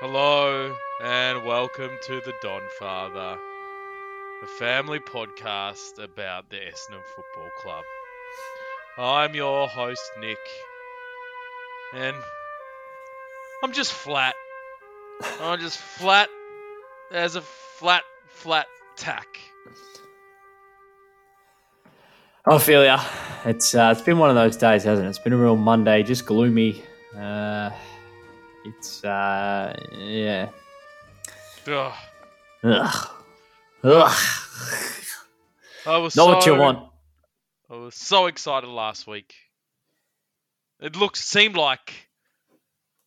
[0.00, 3.38] Hello and welcome to the Don Father,
[4.42, 7.84] a family podcast about the Essendon Football Club.
[8.96, 10.38] I'm your host, Nick,
[11.94, 12.16] and
[13.62, 14.34] I'm just flat.
[15.38, 16.30] I'm just flat
[17.12, 19.28] as a flat, flat tack.
[22.86, 23.04] Ya.
[23.44, 25.10] It's uh, it's been one of those days, hasn't it?
[25.10, 26.82] It's been a real Monday, just gloomy.
[27.14, 27.68] Uh,
[28.64, 30.50] it's uh, yeah.
[31.66, 31.92] Ugh.
[32.64, 33.10] Ugh.
[33.84, 34.16] Ugh.
[35.86, 36.90] I was Not what you want.
[37.70, 39.34] I was so excited last week.
[40.80, 42.08] It looked seemed like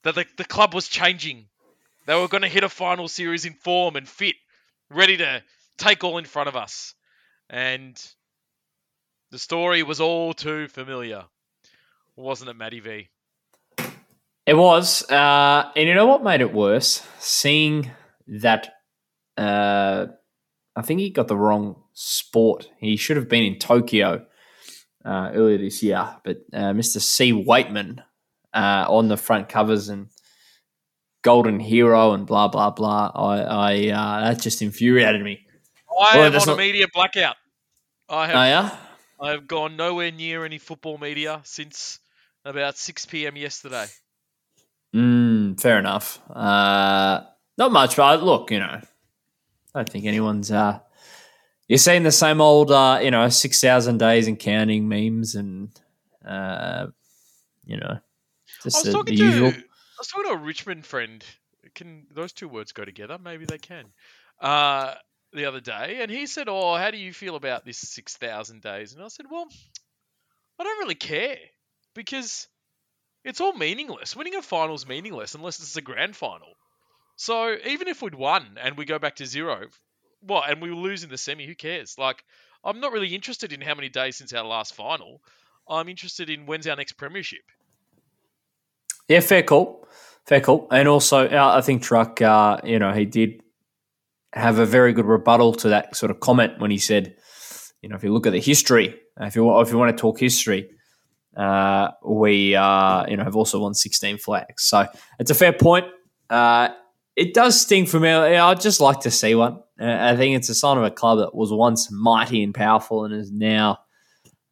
[0.03, 1.47] that the, the club was changing.
[2.05, 4.35] They were going to hit a final series in form and fit,
[4.89, 5.43] ready to
[5.77, 6.93] take all in front of us.
[7.49, 8.01] And
[9.31, 11.25] the story was all too familiar,
[12.15, 13.09] wasn't it, Matty V?
[14.45, 17.05] It was, uh, and you know what made it worse?
[17.19, 17.91] Seeing
[18.27, 18.73] that,
[19.37, 20.07] uh,
[20.75, 22.69] I think he got the wrong sport.
[22.77, 24.25] He should have been in Tokyo
[25.05, 26.99] uh, earlier this year, but uh, Mr.
[26.99, 27.31] C.
[27.31, 28.03] Weightman
[28.53, 30.07] uh, on the front covers and
[31.23, 33.11] Golden Hero and blah blah blah.
[33.15, 35.45] I, I uh, that just infuriated me.
[35.89, 37.37] I Well, am on a media blackout.
[38.09, 38.77] I have Oh yeah,
[39.21, 41.99] I have gone nowhere near any football media since
[42.43, 43.37] about 6 p.m.
[43.37, 43.85] yesterday.
[45.55, 46.19] Fair enough.
[46.29, 47.21] Uh,
[47.57, 48.79] not much, but look, you know,
[49.75, 50.51] I don't think anyone's.
[50.51, 50.79] Uh,
[51.67, 55.69] you're seeing the same old, uh, you know, six thousand days and counting memes, and
[56.25, 56.87] uh,
[57.65, 58.01] you know, I
[58.63, 59.49] just was the, talking the to usual.
[59.49, 61.23] I was talking to a Richmond friend.
[61.75, 63.17] Can those two words go together?
[63.17, 63.85] Maybe they can.
[64.39, 64.93] Uh,
[65.31, 68.61] the other day, and he said, "Oh, how do you feel about this six thousand
[68.61, 69.47] days?" And I said, "Well,
[70.59, 71.37] I don't really care
[71.95, 72.47] because
[73.23, 74.15] it's all meaningless.
[74.15, 76.49] Winning a final is meaningless unless it's a grand final.
[77.15, 79.67] So even if we'd won and we go back to zero,
[80.21, 81.95] what, and we lose in the semi, who cares?
[81.97, 82.23] Like,
[82.63, 85.21] I'm not really interested in how many days since our last final.
[85.67, 87.43] I'm interested in when's our next premiership."
[89.07, 89.87] Yeah, fair call,
[90.25, 93.41] fair call, and also uh, I think Truck, uh, you know, he did
[94.31, 97.15] have a very good rebuttal to that sort of comment when he said,
[97.81, 100.19] you know, if you look at the history, if you if you want to talk
[100.19, 100.69] history,
[101.35, 104.87] uh, we uh, you know have also won sixteen flags, so
[105.19, 105.85] it's a fair point.
[106.29, 106.69] Uh,
[107.15, 108.09] it does sting for me.
[108.09, 109.59] I'd just like to see one.
[109.79, 113.05] Uh, I think it's a sign of a club that was once mighty and powerful
[113.05, 113.79] and is now,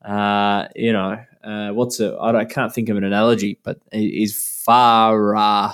[0.03, 3.97] uh, you know, uh, what's a I, I can't think of an analogy, but it
[3.97, 5.73] is far.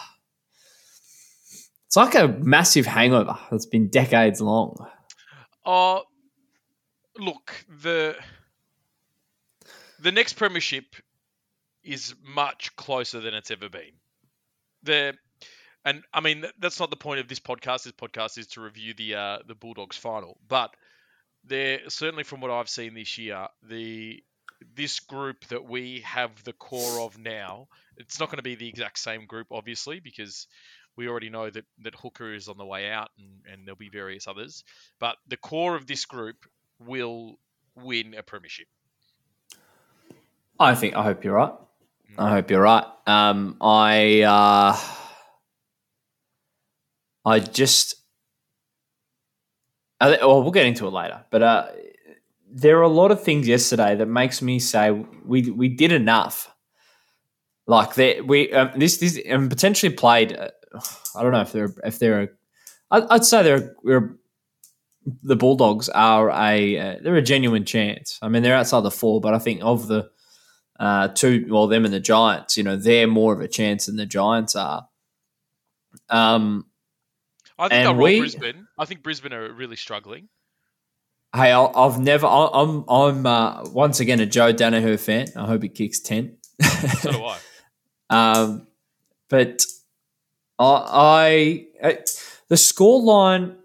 [1.86, 4.76] It's like a massive hangover that's been decades long.
[5.66, 6.02] Uh
[7.18, 8.16] look, the
[10.02, 10.96] the next premiership
[11.84, 13.94] is much closer than it's ever been.
[14.84, 15.14] The
[15.86, 17.84] and I mean that's not the point of this podcast.
[17.84, 20.76] This podcast is to review the uh, the Bulldogs final, but
[21.44, 24.24] there certainly from what I've seen this year, the
[24.76, 28.68] this group that we have the core of now, it's not going to be the
[28.68, 30.48] exact same group, obviously, because
[30.96, 33.90] we already know that, that Hooker is on the way out and, and there'll be
[33.90, 34.64] various others.
[35.00, 36.38] But the core of this group
[36.80, 37.40] will
[37.76, 38.68] win a premiership.
[40.60, 41.54] I think I hope you're right.
[42.18, 42.86] I hope you're right.
[43.06, 44.78] Um, I uh,
[47.26, 47.96] I just
[50.00, 51.24] I, thi- well, we'll get into it later.
[51.30, 51.68] But uh,
[52.52, 54.92] there are a lot of things yesterday that makes me say
[55.26, 56.54] we we did enough.
[57.68, 60.36] Like that, we um, this this and potentially played.
[60.36, 60.50] Uh,
[61.16, 62.34] I don't know if they're if they're.
[62.90, 64.16] I'd say they're we're
[65.24, 68.18] the Bulldogs are a uh, they're a genuine chance.
[68.22, 70.10] I mean, they're outside the four, but I think of the
[70.80, 73.96] uh, two, well, them and the Giants, you know, they're more of a chance than
[73.96, 74.88] the Giants are.
[76.10, 76.66] Um,
[77.58, 78.68] I think And we- Brisbane.
[78.78, 80.30] I think Brisbane are really struggling.
[81.36, 85.28] hey, I'll, I've never, I- I'm, I'm uh, once again a Joe Daniher fan.
[85.36, 86.38] I hope he kicks ten.
[87.02, 87.38] So do I.
[88.10, 88.66] Um,
[89.30, 89.66] but
[90.58, 92.00] I, I
[92.48, 93.58] the score line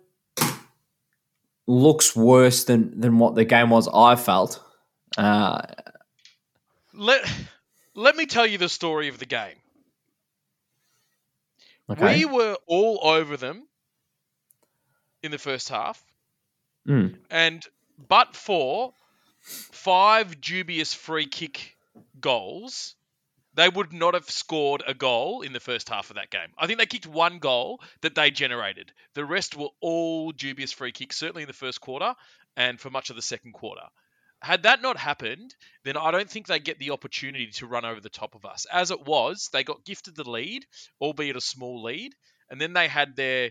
[1.66, 3.88] looks worse than than what the game was.
[3.92, 4.60] I felt.
[5.16, 5.62] Uh,
[6.94, 7.30] Let
[7.94, 9.56] let me tell you the story of the game.
[11.90, 12.18] okay.
[12.18, 13.66] We were all over them
[15.22, 16.02] in the first half,
[16.88, 17.16] Mm.
[17.30, 17.64] and
[17.96, 18.92] but for
[19.40, 21.76] five dubious free kick
[22.20, 22.96] goals,
[23.54, 26.52] they would not have scored a goal in the first half of that game.
[26.58, 28.92] I think they kicked one goal that they generated.
[29.14, 32.14] The rest were all dubious free kicks, certainly in the first quarter
[32.56, 33.86] and for much of the second quarter.
[34.42, 35.54] Had that not happened,
[35.84, 38.66] then I don't think they get the opportunity to run over the top of us.
[38.72, 40.66] As it was, they got gifted the lead,
[41.00, 42.12] albeit a small lead,
[42.50, 43.50] and then they had their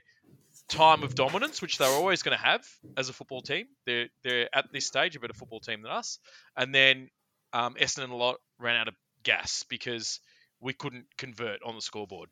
[0.67, 2.65] time of dominance, which they're always going to have
[2.97, 3.67] as a football team.
[3.85, 6.19] They're they're at this stage a better football team than us,
[6.57, 7.09] and then
[7.53, 10.19] um, Essendon a lot ran out of gas because
[10.59, 12.29] we couldn't convert on the scoreboard.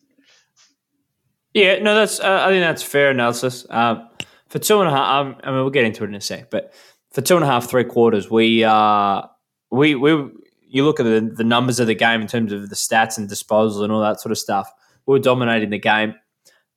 [1.53, 3.65] Yeah, no, that's uh, I think that's fair analysis.
[3.69, 4.09] Um,
[4.47, 6.49] for two and a half, um, I mean, we'll get into it in a sec,
[6.49, 6.73] but
[7.11, 9.23] for two and a half, three quarters, we uh,
[9.71, 10.29] we we
[10.69, 13.27] you look at the, the numbers of the game in terms of the stats and
[13.27, 14.71] disposal and all that sort of stuff.
[15.05, 16.15] We were dominating the game.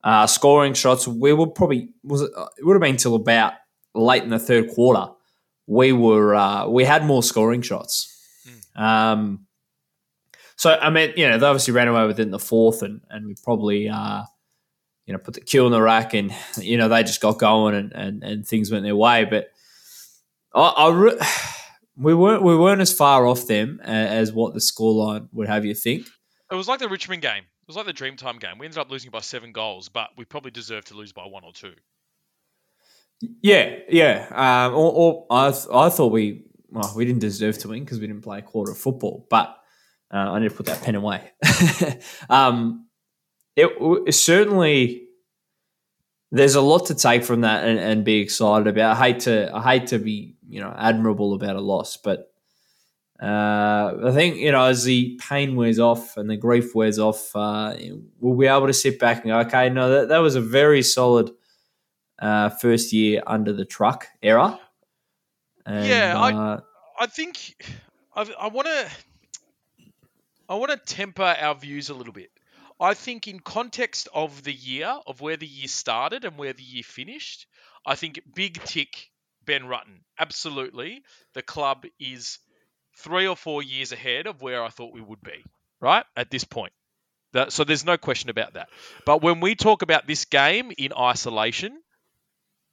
[0.03, 3.53] Uh, scoring shots, we were probably was it, it would have been till about
[3.95, 5.13] late in the third quarter.
[5.67, 8.09] We were uh, we had more scoring shots.
[8.77, 8.83] Mm.
[8.83, 9.47] Um,
[10.57, 13.37] so I mean, you know, they obviously ran away within the fourth, and and we
[13.45, 14.23] probably uh,
[15.07, 17.75] you know put the cue in the rack, and you know they just got going,
[17.75, 19.25] and and, and things went their way.
[19.25, 19.52] But
[20.55, 21.19] I, I re-
[21.97, 25.75] we weren't we weren't as far off them as what the scoreline would have you
[25.75, 26.07] think.
[26.51, 27.45] It was like the Richmond game.
[27.45, 28.59] It was like the Dreamtime game.
[28.59, 31.45] We ended up losing by seven goals, but we probably deserved to lose by one
[31.45, 31.73] or two.
[33.41, 34.27] Yeah, yeah.
[34.33, 38.07] Um, or, or I, I thought we well, we didn't deserve to win because we
[38.07, 39.57] didn't play a quarter of football, but
[40.13, 41.31] uh, I need to put that pen away.
[42.31, 42.87] um,
[43.57, 43.71] it,
[44.07, 45.09] it, certainly
[46.31, 48.97] there's a lot to take from that and, and, be excited about.
[48.97, 52.31] I hate to I hate to be you know admirable about a loss, but
[53.21, 57.35] uh, I think you know as the pain wears off and the grief wears off,
[57.35, 57.75] uh,
[58.21, 60.83] we'll be able to sit back and go, okay, no, that, that was a very
[60.83, 61.31] solid
[62.19, 64.61] uh, first year under the truck era.
[65.65, 66.61] And, yeah, I uh,
[67.01, 67.65] I think
[68.15, 68.91] I, I want to
[70.51, 72.31] I want to temper our views a little bit.
[72.79, 76.65] I think, in context of the year, of where the year started and where the
[76.65, 77.47] year finished,
[77.87, 79.12] I think big tick
[79.45, 80.01] Ben Rutten.
[80.19, 81.03] Absolutely.
[81.35, 82.39] The club is
[82.99, 85.45] three or four years ahead of where I thought we would be,
[85.81, 86.05] right?
[86.17, 86.73] At this point.
[87.33, 88.69] That, so there's no question about that.
[89.07, 91.81] But when we talk about this game in isolation,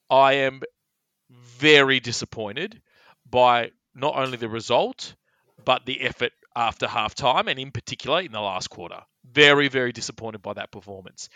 [0.10, 0.62] I am
[1.30, 2.82] very disappointed
[3.30, 5.16] by not only the result,
[5.64, 9.02] but the effort after half time and in particular in the last quarter.
[9.32, 11.30] Very, very disappointed by that performance.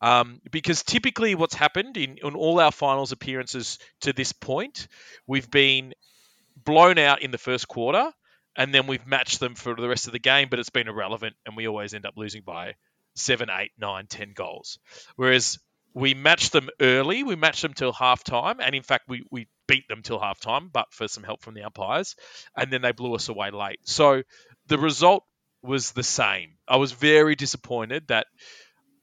[0.00, 4.88] Um, because typically, what's happened in, in all our finals appearances to this point,
[5.26, 5.94] we've been
[6.64, 8.10] blown out in the first quarter
[8.56, 11.34] and then we've matched them for the rest of the game, but it's been irrelevant
[11.46, 12.74] and we always end up losing by
[13.14, 14.78] seven, eight, nine, ten goals.
[15.16, 15.58] Whereas
[15.94, 19.48] we matched them early, we matched them till half time, and in fact, we, we
[19.66, 22.16] beat them till half time, but for some help from the umpires,
[22.56, 23.80] and then they blew us away late.
[23.84, 24.22] So
[24.66, 25.24] the result
[25.62, 26.56] was the same.
[26.66, 28.26] I was very disappointed that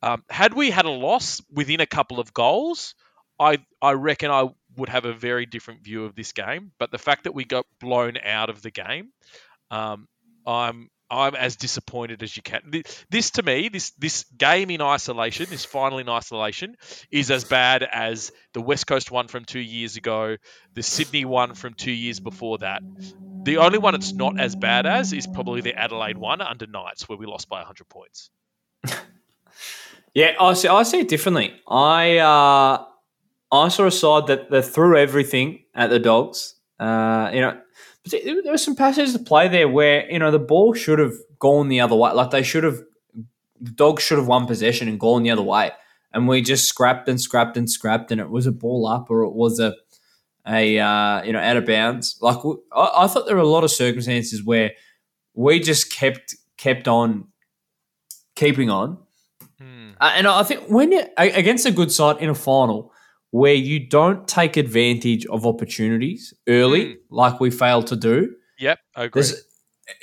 [0.01, 2.95] um, had we had a loss within a couple of goals,
[3.39, 6.71] I I reckon I would have a very different view of this game.
[6.79, 9.09] But the fact that we got blown out of the game,
[9.71, 10.07] um,
[10.45, 12.83] I'm I'm as disappointed as you can.
[13.09, 16.75] This to me, this this game in isolation, this final in isolation,
[17.11, 20.35] is as bad as the West Coast one from two years ago,
[20.73, 22.81] the Sydney one from two years before that.
[23.43, 27.07] The only one it's not as bad as is probably the Adelaide one under Knights,
[27.07, 28.29] where we lost by 100 points.
[30.13, 30.67] yeah, I see.
[30.67, 31.53] I see it differently.
[31.67, 32.83] I uh,
[33.51, 36.55] I saw a side that, that threw everything at the Dogs.
[36.79, 37.59] Uh, you know
[38.11, 41.69] there were some passages to play there where you know the ball should have gone
[41.69, 42.11] the other way.
[42.11, 42.81] Like they should have,
[43.59, 45.71] the dogs should have won possession and gone the other way,
[46.13, 49.23] and we just scrapped and scrapped and scrapped, and it was a ball up or
[49.23, 49.75] it was a
[50.47, 52.17] a uh, you know out of bounds.
[52.21, 52.37] Like
[52.71, 54.71] I, I thought there were a lot of circumstances where
[55.33, 57.27] we just kept kept on
[58.35, 58.97] keeping on,
[59.59, 59.91] hmm.
[59.99, 62.91] uh, and I think when you, against a good side in a final
[63.31, 66.97] where you don't take advantage of opportunities early, mm.
[67.09, 68.35] like we failed to do.
[68.59, 69.23] Yep, I agree.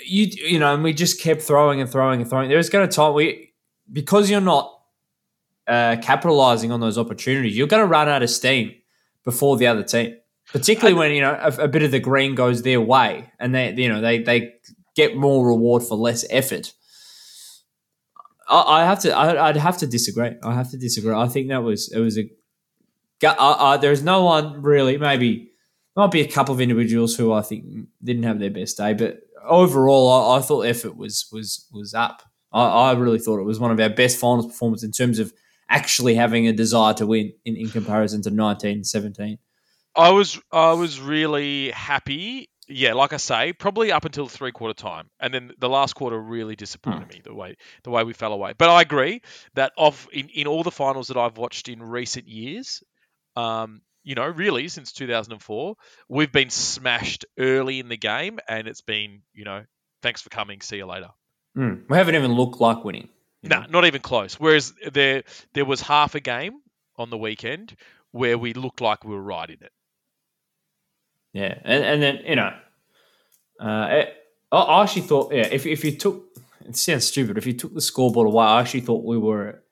[0.07, 2.49] You you know, and we just kept throwing and throwing and throwing.
[2.49, 3.53] There's going to time we
[3.93, 4.75] because you're not
[5.67, 8.75] uh, capitalizing on those opportunities, you're going to run out of steam
[9.25, 10.17] before the other team.
[10.53, 13.55] Particularly I, when you know a, a, bit of the green goes their way, and
[13.55, 14.55] they you know they they
[14.95, 16.73] get more reward for less effort.
[18.49, 20.33] I, I have to I, would have to disagree.
[20.43, 21.15] I have to disagree.
[21.15, 22.29] I think that was it was a
[23.33, 24.99] uh, uh, there's no one really.
[24.99, 25.51] Maybe
[25.95, 27.65] there might be a couple of individuals who I think
[28.03, 32.23] didn't have their best day, but overall, I, I thought effort was was was up.
[32.53, 35.33] I, I, really thought it was one of our best finals performances in terms of
[35.69, 39.39] actually having a desire to win in, in comparison to 1917.
[39.97, 42.49] I was I was really happy.
[42.67, 46.19] Yeah, like I say, probably up until three quarter time, and then the last quarter
[46.19, 47.09] really disappointed hmm.
[47.09, 48.55] me the way the way we fell away.
[48.57, 49.21] But I agree
[49.55, 52.83] that of in, in all the finals that I've watched in recent years,
[53.37, 55.77] um, you know, really since 2004,
[56.09, 59.65] we've been smashed early in the game, and it's been, you know,
[60.03, 60.61] thanks for coming.
[60.61, 61.09] See you later.
[61.57, 61.89] Mm.
[61.89, 63.09] We haven't even looked like winning.
[63.43, 63.67] No, know.
[63.69, 64.35] not even close.
[64.41, 65.23] Whereas there
[65.53, 66.61] there was half a game
[66.97, 67.77] on the weekend
[68.11, 69.73] where we looked like we were right in it.
[71.33, 72.53] Yeah, and and then you know,
[73.61, 74.17] uh, it,
[74.53, 76.25] I- I actually thought, yeah, if if you took,
[76.67, 79.63] it sounds stupid, if you took the scoreboard away, I actually thought we were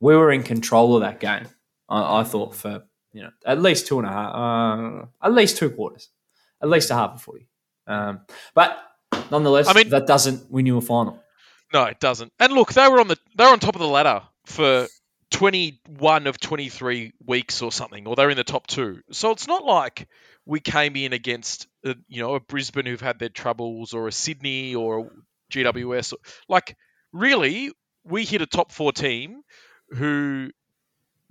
[0.00, 1.46] we were in control of that game.
[1.88, 5.56] I, I thought for you know at least two and a half, uh, at least
[5.58, 6.08] two quarters,
[6.62, 7.48] at least a half of footy.
[7.86, 8.20] Um,
[8.54, 8.76] but
[9.30, 11.22] nonetheless, I mean- that doesn't win you a final.
[11.72, 12.32] No, it doesn't.
[12.38, 14.86] And look, they were on the they were on top of the ladder for
[15.30, 19.00] 21 of 23 weeks or something, or they're in the top two.
[19.10, 20.06] So it's not like
[20.44, 24.12] we came in against uh, you know a Brisbane who've had their troubles, or a
[24.12, 25.10] Sydney, or a
[25.52, 26.14] GWS.
[26.48, 26.76] Like
[27.12, 27.72] really,
[28.04, 29.42] we hit a top four team
[29.90, 30.50] who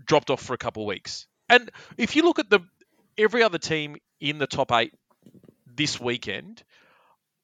[0.03, 1.27] dropped off for a couple of weeks.
[1.51, 2.61] And if you look at the
[3.17, 4.93] every other team in the top eight
[5.67, 6.63] this weekend,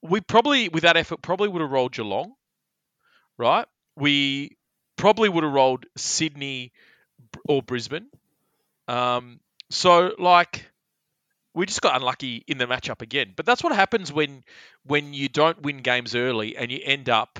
[0.01, 2.33] we probably with that effort probably would have rolled Geelong,
[3.37, 3.67] right?
[3.97, 4.57] We
[4.95, 6.71] probably would have rolled Sydney
[7.49, 8.07] or Brisbane.
[8.87, 10.71] Um, so like
[11.53, 13.33] we just got unlucky in the matchup again.
[13.35, 14.43] But that's what happens when
[14.85, 17.39] when you don't win games early and you end up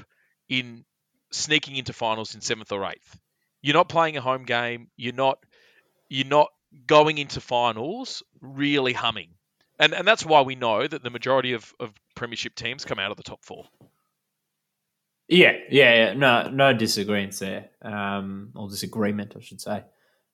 [0.49, 0.83] in
[1.31, 3.17] sneaking into finals in seventh or eighth.
[3.61, 4.89] You're not playing a home game.
[4.97, 5.39] You're not
[6.09, 6.49] you're not
[6.85, 9.29] going into finals really humming.
[9.79, 13.11] And and that's why we know that the majority of, of premiership teams come out
[13.11, 13.65] of the top four.
[15.27, 16.13] Yeah, yeah, yeah.
[16.13, 17.69] No, no disagreements there.
[17.81, 19.83] Um, or disagreement, I should say.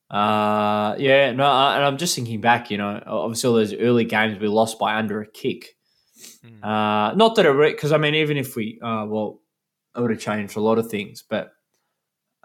[0.09, 2.69] Uh, yeah, no, I, and I'm just thinking back.
[2.69, 5.75] You know, obviously all those early games we lost by under a kick.
[6.45, 6.63] Mm.
[6.63, 9.41] Uh, not that it because I mean, even if we, uh, well,
[9.95, 11.51] it would have changed a lot of things, but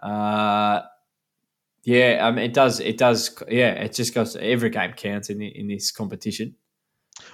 [0.01, 0.81] uh,
[1.83, 4.35] yeah, I mean, it does, it does, yeah, it just goes.
[4.35, 6.55] Every game counts in the, in this competition.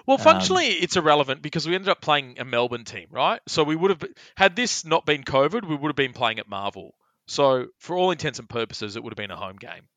[0.06, 3.40] Well, Um, functionally, it's irrelevant because we ended up playing a Melbourne team, right?
[3.48, 4.04] So we would have
[4.36, 6.96] had this not been COVID, we would have been playing at Marvel.
[7.28, 9.88] So for all intents and purposes, it would have been a home game.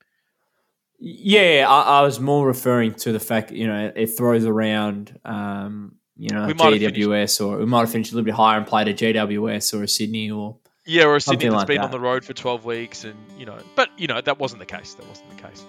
[0.98, 5.96] Yeah, I, I was more referring to the fact you know it throws around, um,
[6.16, 8.88] you know, We GWS or we might have finished a little bit higher and played
[8.88, 11.84] a GWS or a Sydney or Yeah, or a Sydney Something that's like been that.
[11.84, 14.66] on the road for 12 weeks, and you know, but you know that wasn't the
[14.66, 14.94] case.
[14.94, 15.62] That wasn't the case.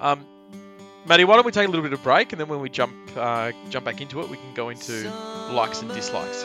[0.00, 0.26] Um,
[1.06, 2.92] Matty, why don't we take a little bit of break, and then when we jump
[3.16, 5.08] uh, jump back into it, we can go into
[5.52, 6.44] likes and dislikes.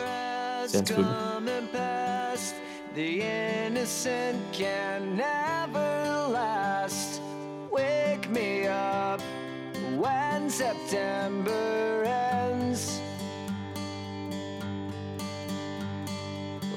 [0.70, 1.04] Sounds good.
[2.94, 7.20] The innocent can never last.
[7.72, 9.20] Wake me up
[9.96, 13.00] when September ends.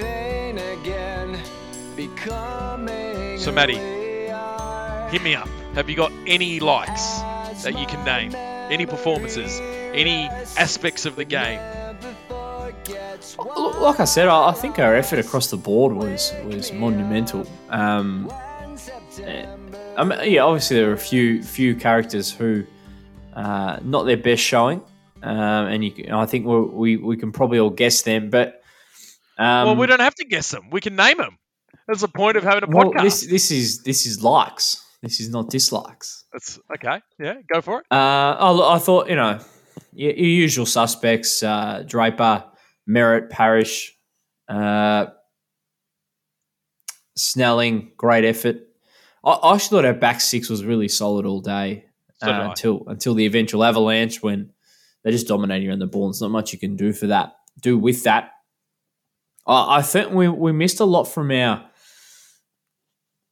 [0.00, 1.38] pain again,
[1.96, 3.38] becoming.
[3.38, 5.08] So, Matty, who we are.
[5.10, 5.48] Hit me up.
[5.74, 7.20] Have you got any likes
[7.62, 8.34] that you can name?
[8.70, 9.60] Any performances?
[9.94, 11.60] Any aspects of the game?
[13.38, 17.46] Like I said, I, I think our effort across the board was was monumental.
[17.68, 18.30] Um,
[19.96, 22.64] I mean, yeah, obviously there are a few few characters who
[23.34, 24.80] uh, not their best showing,
[25.22, 28.30] um, and you, I think we're, we we can probably all guess them.
[28.30, 28.59] But
[29.40, 30.68] um, well, we don't have to guess them.
[30.70, 31.38] We can name them.
[31.88, 33.02] That's the point of having a well, podcast.
[33.02, 34.84] this this is this is likes.
[35.02, 36.26] This is not dislikes.
[36.30, 37.00] That's okay.
[37.18, 37.86] Yeah, go for it.
[37.90, 39.40] Uh, oh, I thought you know
[39.92, 42.44] your, your usual suspects: uh, Draper,
[42.86, 43.96] Merrett, Parish,
[44.46, 45.06] uh,
[47.16, 47.92] Snelling.
[47.96, 48.58] Great effort.
[49.24, 51.86] I, I actually thought our back six was really solid all day
[52.22, 54.52] So uh, until until the eventual avalanche when
[55.02, 56.08] they just dominated around the ball.
[56.08, 57.32] There's not much you can do for that.
[57.62, 58.32] Do with that.
[59.50, 61.68] I, think we we missed a lot from our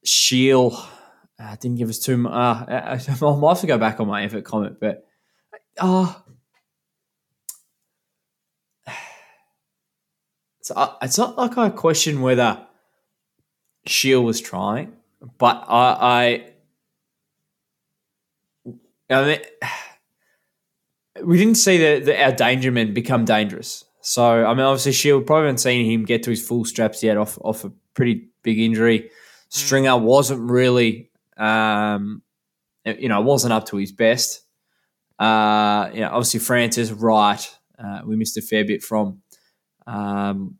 [0.03, 0.77] Shiel.
[1.39, 2.33] Uh, didn't give us too much.
[2.33, 2.93] Uh, I,
[3.25, 5.07] I might have to go back on my effort comment, but
[5.77, 6.13] uh,
[10.59, 12.65] it's, uh, it's not like I question whether
[13.85, 14.93] Shiel was trying,
[15.37, 16.43] but I,
[19.09, 19.39] I, I mean,
[21.23, 23.85] we didn't see the, the our danger men become dangerous.
[24.09, 27.15] So I mean, obviously Shiel probably haven't seen him get to his full straps yet
[27.15, 29.11] off off a pretty big injury.
[29.49, 32.23] Stringer wasn't really, um,
[32.85, 34.41] you know, wasn't up to his best.
[35.19, 37.57] Uh, you know, obviously Francis, right?
[37.77, 39.21] Uh, we missed a fair bit from,
[39.85, 40.57] um,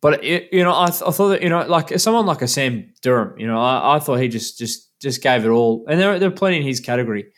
[0.00, 2.48] But it, you know, I, th- I thought that you know, like someone like a
[2.48, 5.98] Sam Durham, you know, I, I thought he just just just gave it all, and
[5.98, 7.32] there there are plenty in his category.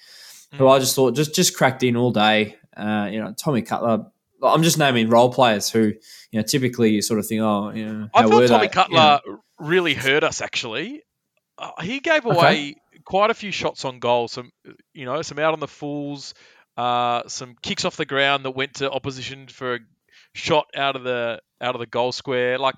[0.59, 2.57] Who I just thought just just cracked in all day.
[2.77, 4.07] Uh, you know, Tommy Cutler.
[4.49, 5.93] I'm just naming role players who
[6.31, 8.73] you know typically you sort of think, oh, you know, I thought Tommy they?
[8.73, 10.41] Cutler You know, really hurt us.
[10.41, 11.03] Actually,
[11.59, 12.37] uh, he gave Okay.
[12.37, 12.75] away
[13.05, 14.29] quite a few shots on goal.
[14.29, 14.51] Some,
[14.93, 16.35] you know, some out on the fools,
[16.77, 19.79] uh, some kicks off the ground that went to opposition for a
[20.35, 22.59] shot out of the out of the goal square.
[22.59, 22.75] Like,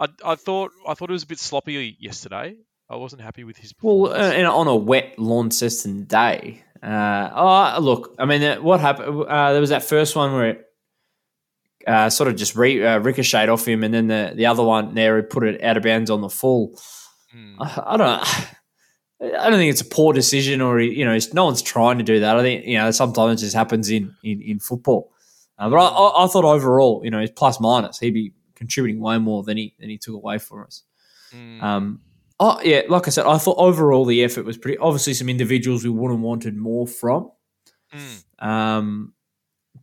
[0.00, 2.56] I, I thought I thought it was a bit sloppy yesterday.
[2.88, 4.34] I wasn't happy with his Well, performance.
[4.34, 6.62] uh, and on a wet Launceston day.
[6.82, 9.24] Uh, oh, look, I mean, uh, what happened?
[9.26, 10.65] Uh, there was that first one where it
[11.86, 14.94] uh, sort of just re, uh, ricocheted off him, and then the, the other one
[14.94, 16.78] there, he put it out of bounds on the full.
[17.32, 17.62] Hmm.
[17.62, 18.52] I, I don't.
[19.18, 22.04] I don't think it's a poor decision, or you know, it's, no one's trying to
[22.04, 22.36] do that.
[22.36, 25.10] I think you know sometimes it just happens in in, in football.
[25.58, 27.98] Uh, but I, I, I thought overall, you know, it's plus minus.
[27.98, 30.82] He'd be contributing way more than he than he took away for us.
[31.30, 31.60] Hmm.
[31.62, 32.00] Um,
[32.38, 34.78] oh yeah, like I said, I thought overall the effort was pretty.
[34.78, 37.30] Obviously, some individuals we would have wanted more from.
[37.90, 38.46] Hmm.
[38.46, 39.14] Um,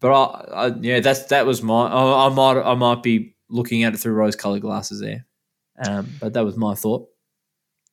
[0.04, 1.88] but I, I, yeah, that's that was my.
[1.88, 5.26] I, I might I might be looking at it through rose colored glasses there.
[5.80, 7.08] Um, but that was my thought.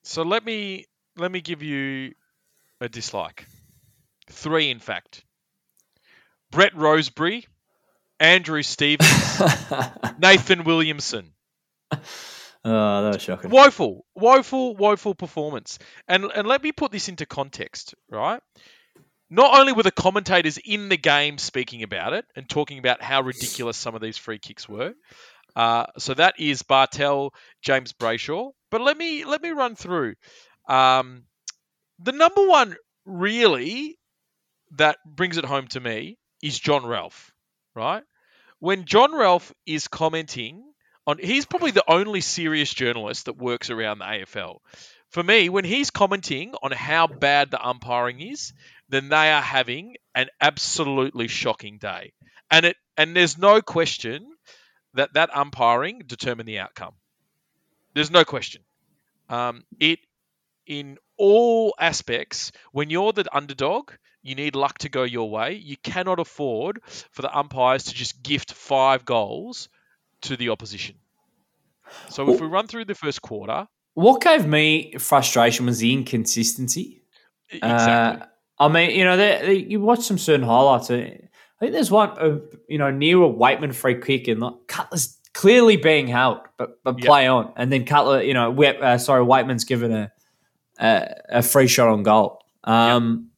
[0.03, 0.87] So let me
[1.17, 2.15] let me give you
[2.81, 3.47] a dislike.
[4.29, 5.25] Three, in fact.
[6.51, 7.47] Brett Rosebury,
[8.19, 9.41] Andrew Stevens,
[10.19, 11.31] Nathan Williamson.
[11.93, 11.99] oh,
[12.65, 13.53] that was shocking.
[13.53, 15.79] Woeful, woeful, woeful performance.
[16.09, 18.43] And and let me put this into context, right?
[19.31, 23.23] Not only were the commentators in the game speaking about it and talking about how
[23.23, 24.93] ridiculous some of these free kicks were.
[25.55, 27.33] Uh, so that is Bartel,
[27.63, 28.51] James Brayshaw.
[28.71, 30.15] But let me let me run through.
[30.69, 31.25] Um,
[32.01, 33.99] the number one really
[34.77, 37.33] that brings it home to me is Jon Ralph,
[37.75, 38.03] right?
[38.59, 40.63] When Jon Ralph is commenting
[41.07, 44.59] on, he's probably the only serious journalist that works around the AFL.
[45.11, 48.53] For me, when he's commenting on how bad the umpiring is,
[48.89, 52.13] then they are having an absolutely shocking day,
[52.51, 54.27] and it and there's no question
[54.95, 56.95] that that umpiring determined the outcome.
[57.95, 58.63] There's no question.
[59.29, 60.01] Um, it
[60.67, 63.93] in all aspects, when you're the underdog,
[64.23, 65.55] you need luck to go your way.
[65.55, 69.69] You cannot afford for the umpires to just gift five goals
[70.23, 70.97] to the opposition.
[72.11, 73.67] So if we run through the first quarter,
[74.01, 77.03] What gave me frustration was the inconsistency.
[77.51, 78.23] exactly.
[78.23, 78.27] Uh,
[78.59, 80.91] I mean, you know, they, they, you watch some certain highlights.
[80.91, 85.19] I think there's one, uh, you know, near a Weightman free kick and like Cutler's
[85.35, 87.07] clearly being held, but but Yep.
[87.07, 90.13] play on, and then Cutler, you know, uh, sorry, Weightman's given a,
[90.79, 92.43] a a free shot on goal.
[92.65, 93.31] Um,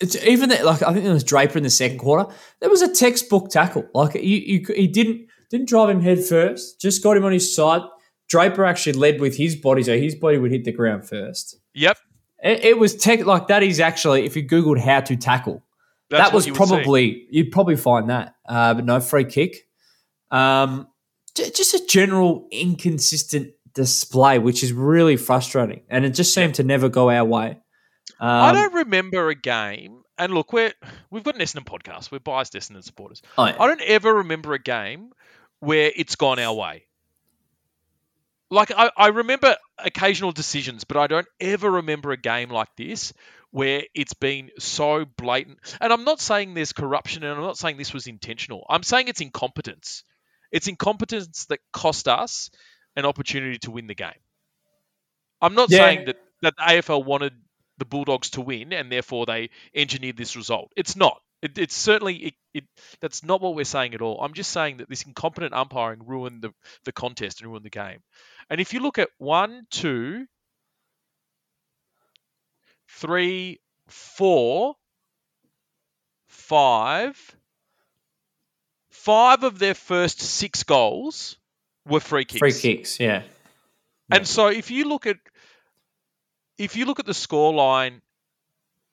[0.00, 2.32] It's even that, like I think it was Draper in the second quarter.
[2.60, 3.86] There was a textbook tackle.
[3.94, 6.80] Like you, you, he didn't didn't drive him head first.
[6.80, 7.82] Just got him on his side.
[8.28, 11.56] Draper actually led with his body, so his body would hit the ground first.
[11.74, 11.96] yep.
[12.42, 15.62] It, it was tech like that is actually if you googled how to tackle,
[16.10, 18.34] That's that was you probably you'd probably find that.
[18.46, 19.66] Uh, but no free kick.
[20.30, 20.86] Um,
[21.34, 26.62] j- just a general inconsistent display, which is really frustrating, and it just seemed to
[26.62, 27.58] never go our way.
[28.20, 30.02] Um, I don't remember a game.
[30.18, 30.72] And look, we're
[31.10, 32.10] we've got an Essendon podcast.
[32.10, 33.22] We're biased Essendon supporters.
[33.38, 33.56] oh, yeah.
[33.58, 35.12] I don't ever remember a game
[35.60, 36.86] where it's gone our way.
[38.50, 43.12] Like I, I remember occasional decisions, but I don't ever remember a game like this
[43.50, 45.58] where it's been so blatant.
[45.80, 48.64] And I'm not saying there's corruption, and I'm not saying this was intentional.
[48.68, 50.04] I'm saying it's incompetence.
[50.52, 52.50] It's incompetence that cost us
[52.94, 54.20] an opportunity to win the game.
[55.40, 55.78] I'm not Yeah.
[55.78, 57.32] saying that, that the AFL wanted
[57.78, 60.72] the Bulldogs to win and therefore they engineered this result.
[60.76, 61.20] It's not.
[61.42, 62.64] It, it's certainly it, it.
[63.00, 64.20] That's not what we're saying at all.
[64.20, 66.52] I'm just saying that this incompetent umpiring ruined the
[66.84, 68.00] the contest and ruined the game.
[68.48, 70.26] And if you look at one, two,
[72.88, 74.74] three, four,
[76.28, 77.36] five,
[78.90, 81.36] five of their first six goals
[81.86, 82.38] were free kicks.
[82.38, 82.98] free kicks.
[82.98, 83.22] Yeah,
[84.10, 85.18] And so if you look at
[86.58, 88.00] if you look at the score line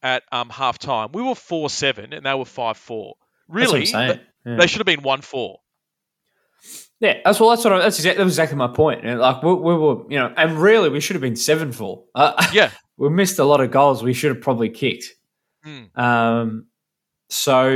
[0.03, 3.15] at um, half time, we were four seven and they were five four.
[3.47, 4.07] That's what Really, I'm saying.
[4.13, 4.55] th- Yeah.
[4.57, 5.59] they should have been one four.
[6.99, 7.49] Yeah, that's well.
[7.49, 7.73] That's what.
[7.73, 8.17] I, that's exactly.
[8.19, 9.05] That was exactly my point.
[9.05, 12.03] And like we, we were, you know, and really we should have been seven four.
[12.15, 12.71] Uh, Yeah.
[12.97, 14.03] we missed a lot of goals.
[14.03, 15.05] We should have probably kicked.
[15.65, 15.97] Mm.
[15.97, 16.67] Um,
[17.29, 17.69] so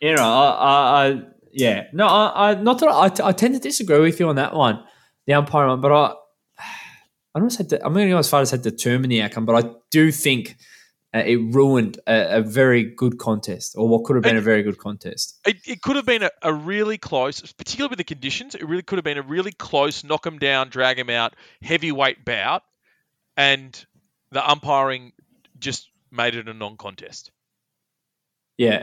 [0.00, 3.60] you know, I, I, I yeah, no, I, I not that I, I tend to
[3.60, 4.82] disagree with you on that one,
[5.26, 6.14] the umpire one, but I,
[7.34, 9.44] I don't say de- I'm going to go as far as say determine the outcome,
[9.46, 10.56] but I do think
[11.14, 14.62] uh, it ruined a, a very good contest, or what could have been a very
[14.62, 15.40] good contest.
[15.46, 18.54] It, it could have been a, a really close, particularly with the conditions.
[18.54, 22.24] It really could have been a really close, knock him down, drag him out, heavyweight
[22.24, 22.62] bout,
[23.36, 23.84] and
[24.30, 25.12] the umpiring
[25.58, 27.30] just made it a non-contest.
[28.56, 28.82] Yeah.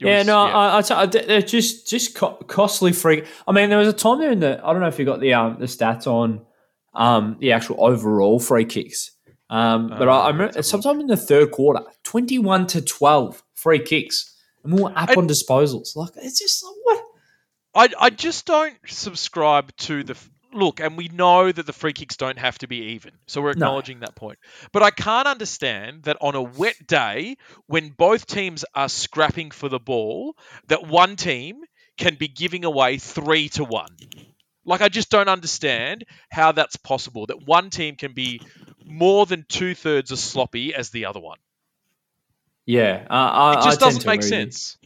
[0.00, 3.24] It yeah, was- no, I, I, t- I, they're just just co- costly free.
[3.46, 4.60] I mean, there was a time there in the.
[4.64, 6.44] I don't know if you got the um the stats on
[6.94, 9.11] um the actual overall free kicks.
[9.52, 13.80] Um, but Uh, I, I remember sometime in the third quarter, twenty-one to twelve free
[13.80, 14.34] kicks,
[14.64, 15.94] and we were up I- on disposals.
[15.94, 17.04] Like it's just like what?
[17.74, 20.16] I, I just don't subscribe to the
[20.54, 23.48] look, and we know that the free kicks don't have to be even, so we're
[23.48, 23.66] No.
[23.66, 24.38] acknowledging that point.
[24.72, 27.36] But I can't understand that on a wet day,
[27.66, 30.36] when both teams are scrapping for the ball,
[30.68, 31.62] that one team
[31.96, 33.96] can be giving away three to one.
[34.64, 37.26] Like I just don't understand how that's possible.
[37.26, 38.40] That one team can be
[38.84, 41.38] more than two thirds as sloppy as the other one.
[42.66, 44.28] Yeah, uh, I, It just tend doesn't make you.
[44.28, 44.76] sense.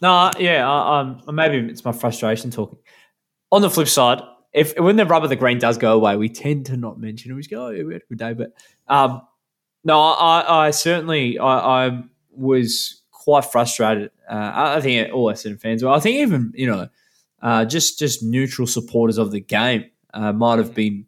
[0.00, 2.78] No, yeah, I, um, maybe it's my frustration talking.
[3.50, 4.20] On the flip side,
[4.52, 7.34] if when the rubber the green does go away, we tend to not mention it.
[7.34, 8.34] We just go, oh, yeah, we had a good day.
[8.34, 8.52] But
[8.86, 9.22] um,
[9.84, 14.10] no, I, I certainly I, I was quite frustrated.
[14.28, 15.90] Uh, I I think all Essendon fans were.
[15.90, 16.88] I think even you know,
[17.42, 21.06] uh, just just neutral supporters of the game uh, might have been,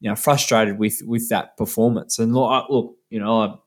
[0.00, 2.18] you know, frustrated with with that performance.
[2.18, 3.58] And look, look, you know, I'm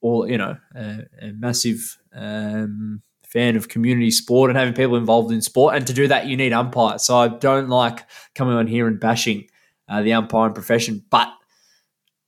[0.00, 1.98] all you know, a, a massive.
[2.12, 5.74] Um, fan of community sport and having people involved in sport.
[5.74, 7.04] And to do that, you need umpires.
[7.04, 9.48] So I don't like coming on here and bashing
[9.88, 11.04] uh, the umpiring profession.
[11.10, 11.28] But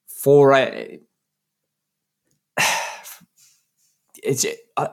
[0.07, 1.01] for a,
[4.23, 4.89] it's I,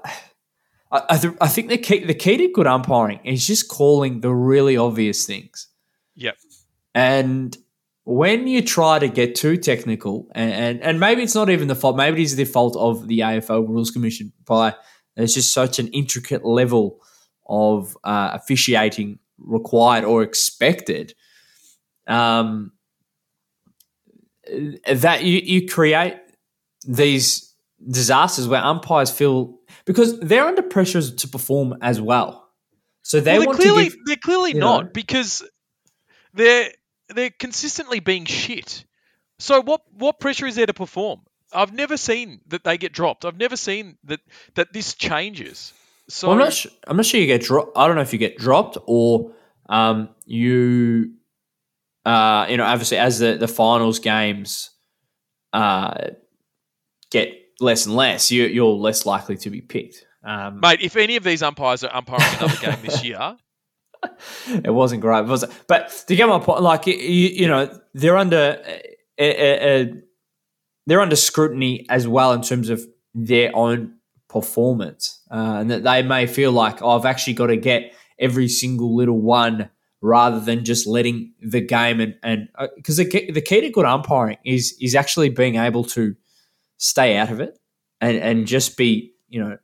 [0.92, 4.22] I, I th- I think the key the key to good umpiring is just calling
[4.22, 5.68] the really obvious things.
[6.16, 6.38] Yep.
[6.96, 7.58] And
[8.06, 11.76] when you try to get too technical, and, and, and maybe it's not even the
[11.76, 14.74] fault, maybe it is the fault of the AFL Rules Commission by
[15.16, 17.02] there's just such an intricate level
[17.48, 21.14] of uh, officiating required or expected
[22.08, 22.72] um,
[24.90, 26.18] that you, you create
[26.88, 27.54] these
[27.90, 29.57] disasters where umpires feel
[29.88, 32.48] because they're under pressure to perform as well.
[33.02, 34.92] So they well, want clearly to give they're clearly not know.
[34.94, 35.42] because
[36.34, 36.70] they're
[37.10, 38.86] they're consistently being shit.
[39.40, 41.22] So what what pressure is there to perform?
[41.54, 43.24] I've never seen that they get dropped.
[43.24, 44.20] I've never seen that
[44.56, 45.74] that this changes.
[46.10, 46.54] So Well, I'm not.
[46.54, 47.78] Su- I'm not sure you get dropped.
[47.78, 49.32] I don't know if you get dropped or
[49.70, 51.14] um, you,
[52.06, 54.72] uh, you know, obviously as the the finals games
[55.54, 56.10] uh,
[57.10, 60.06] get less and less, you, you're less likely to be picked.
[60.24, 63.38] Um, mate, if any of these umpires are umpiring another game this year,
[64.48, 65.52] it wasn't great, was it?
[65.68, 68.62] But to get my point, like you, you know, they're under
[69.18, 69.86] uh, uh, uh,
[70.86, 73.96] they're under scrutiny as well in terms of their own
[74.30, 78.48] performance, uh, and that they may feel like oh, I've actually got to get every
[78.48, 79.70] single little one
[80.02, 83.86] rather than just letting the game and and because the key, the key to good
[83.86, 86.16] umpiring is is actually being able to
[86.78, 87.58] stay out of it
[88.02, 89.58] and and just be you know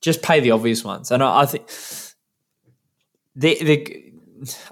[0.00, 1.68] just pay the obvious ones, and I, I think
[3.36, 4.12] the the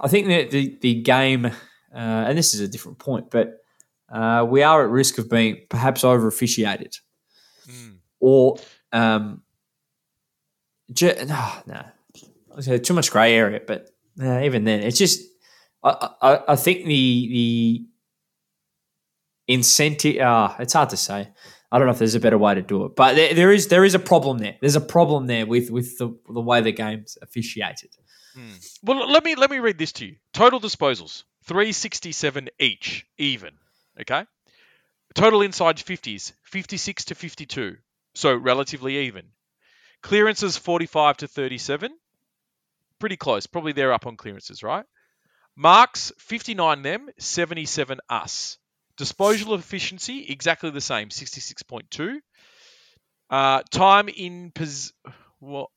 [0.00, 1.50] I think the the, the game, uh,
[1.94, 3.58] and this is a different point, but
[4.12, 6.96] uh, we are at risk of being perhaps over officiated,
[7.66, 7.90] Hmm.
[8.18, 8.58] or
[8.92, 9.42] um,
[10.92, 11.82] ju- no, no,
[12.56, 13.60] was too much grey area.
[13.64, 13.88] But
[14.20, 15.22] uh, even then, it's just
[15.84, 17.86] I, I I think the the
[19.52, 20.18] incentive.
[20.18, 21.28] Uh, it's hard to say.
[21.72, 23.68] I don't know if there's a better way to do it, but there, there is
[23.68, 24.56] there is a problem there.
[24.60, 27.90] There's a problem there with with the the way the game's officiated.
[28.82, 30.16] well, let me let me read this to you.
[30.32, 33.52] Total disposals: three sixty-seven each, even.
[34.00, 34.24] Okay.
[35.14, 37.76] Total inside 50s, 56 to 52,
[38.14, 39.24] so relatively even.
[40.02, 41.90] Clearances 45 to 37,
[43.00, 43.46] pretty close.
[43.46, 44.86] Probably they're up on clearances, right?
[45.56, 48.56] Marks 59 them, 77 us.
[49.00, 52.18] Disposal efficiency exactly the same, 66.2.
[53.30, 54.92] Uh, time in pos-
[55.38, 55.70] what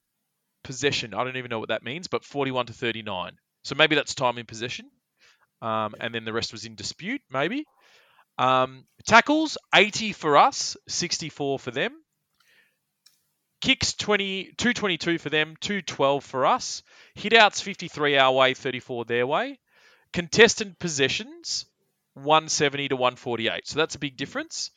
[0.65, 1.13] possession?
[1.13, 3.37] I don't even know what that means, but 41 to 39.
[3.63, 4.91] So maybe that's time in possession,
[5.61, 7.63] um, and then the rest was in dispute, maybe.
[8.37, 11.93] Um, tackles 80 for us, 64 for them.
[13.61, 16.83] Kicks 20, 222 for them, 212 for us.
[17.17, 19.59] Hitouts 53 our way, 34 their way.
[20.11, 21.67] Contestant possessions
[22.15, 23.67] 170 to 148.
[23.67, 24.71] So that's a big difference.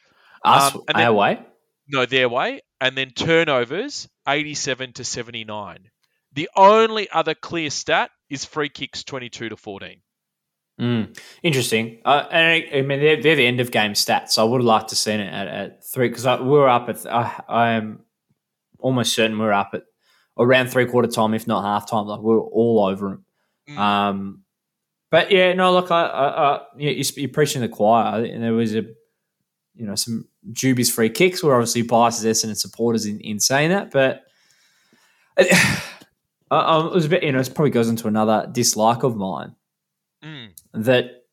[0.45, 1.41] Us Um, and then- our way.
[1.89, 2.63] No, their way.
[2.81, 5.89] And then turnovers 87 to 79.
[6.33, 10.03] The only other clear stat is free kicks 22 to 14.
[10.81, 12.03] Mm, interesting.
[12.05, 14.37] Uh, and I, I mean, they're, they're the end of game stats.
[14.37, 17.07] I would have liked to seen it at, at three because we were up at.
[17.07, 18.01] I, I am
[18.79, 19.85] almost certain we are up at
[20.39, 22.05] around three quarter time, if not half time.
[22.07, 23.25] Like we were all over them.
[23.71, 23.79] Mm.
[23.79, 24.43] Um,
[25.17, 26.27] but yeah, no, look, I, I,
[26.57, 28.83] I yeah, you're, preaching the choir, and there was a,
[29.75, 31.43] you know, some dubious free kicks.
[31.43, 34.25] We're obviously biased as Essendon supporters in, in saying that, but
[35.39, 35.45] I,
[36.51, 39.55] I was a bit, you know, it probably goes into another dislike of mine
[40.25, 40.49] Mm.
[40.73, 41.25] that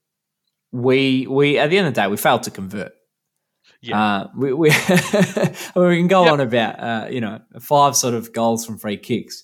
[0.71, 2.91] we we at the end of the day we failed to convert.
[3.81, 4.01] Yeah.
[4.01, 4.69] Uh, we we,
[5.75, 6.33] we can go Yep.
[6.33, 9.43] on about uh, you know five sort of goals from free kicks.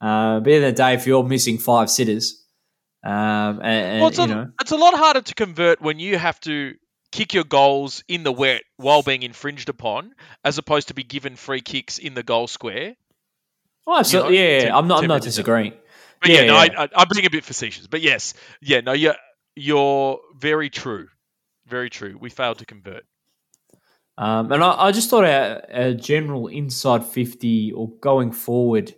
[0.00, 2.45] Uh, but at the end of the day, if you're missing five sitters,
[3.06, 6.18] um, and, Well, it's, you a, know, it's a lot harder to convert when you
[6.18, 6.74] have to
[7.12, 10.12] kick your goals in the wet while being infringed upon,
[10.44, 12.96] as opposed to be given free kicks in the goal square.
[13.86, 15.74] oh, absolutely, know, yeah, I'm not, I'm not disagreeing.
[16.20, 16.80] But yeah, Yeah, no, yeah.
[16.82, 17.86] I, I'm being a bit facetious.
[17.86, 19.14] But yes, yeah, no, you're,
[19.54, 21.08] you're very true.
[21.66, 22.16] Very true.
[22.20, 23.04] We failed to convert.
[24.18, 28.94] Um, and I, I just thought a, a general inside fifty or going forward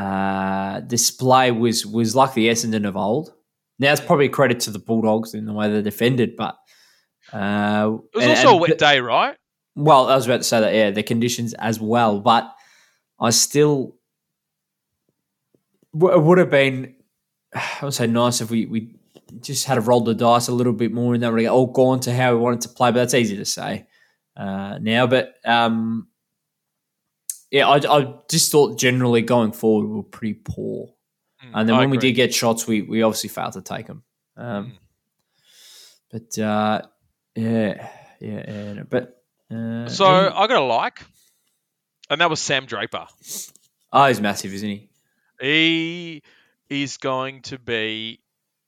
[0.00, 3.32] uh, display was was like the Essendon of old.
[3.78, 6.56] Now it's probably a credit to the Bulldogs in the way they defended, but
[7.32, 9.36] uh, It was and- also a wet day, right?
[9.76, 12.52] Well, I was about to say that, yeah, the conditions as well, but
[13.20, 13.94] I still
[15.94, 16.94] it would have been,
[17.54, 18.94] I would say, nice if we, we
[19.40, 21.66] just had to roll the dice a little bit more and that would have all
[21.66, 23.86] gone to how we wanted to play, but that's easy to say
[24.36, 25.06] uh, now.
[25.06, 26.08] But um,
[27.50, 30.88] yeah, I, I just thought generally going forward we were pretty poor.
[31.44, 33.86] Mm, And then I when we did get shots, we, we obviously failed to take
[33.86, 34.02] them.
[34.36, 34.72] Um, Mm.
[36.12, 36.82] But uh,
[37.36, 37.88] yeah,
[38.20, 38.82] yeah, yeah.
[38.88, 41.00] But uh, So and- I got a like,
[42.08, 43.06] and that was Sam Draper.
[43.92, 44.90] oh, he's massive, isn't he?
[45.40, 46.22] He
[46.68, 48.20] is going to be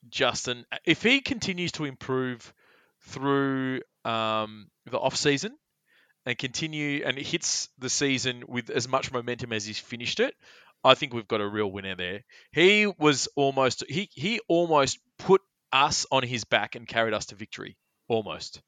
[0.08, 0.64] Justin.
[0.84, 2.52] If he continues to improve
[3.00, 5.56] through um, the off season
[6.26, 10.34] and continue and hits the season with as much momentum as he's finished it,
[10.84, 12.24] I think we've got a real winner there.
[12.52, 15.40] He was almost he he almost put
[15.72, 17.76] us on his back and carried us to victory.
[18.08, 18.60] Almost.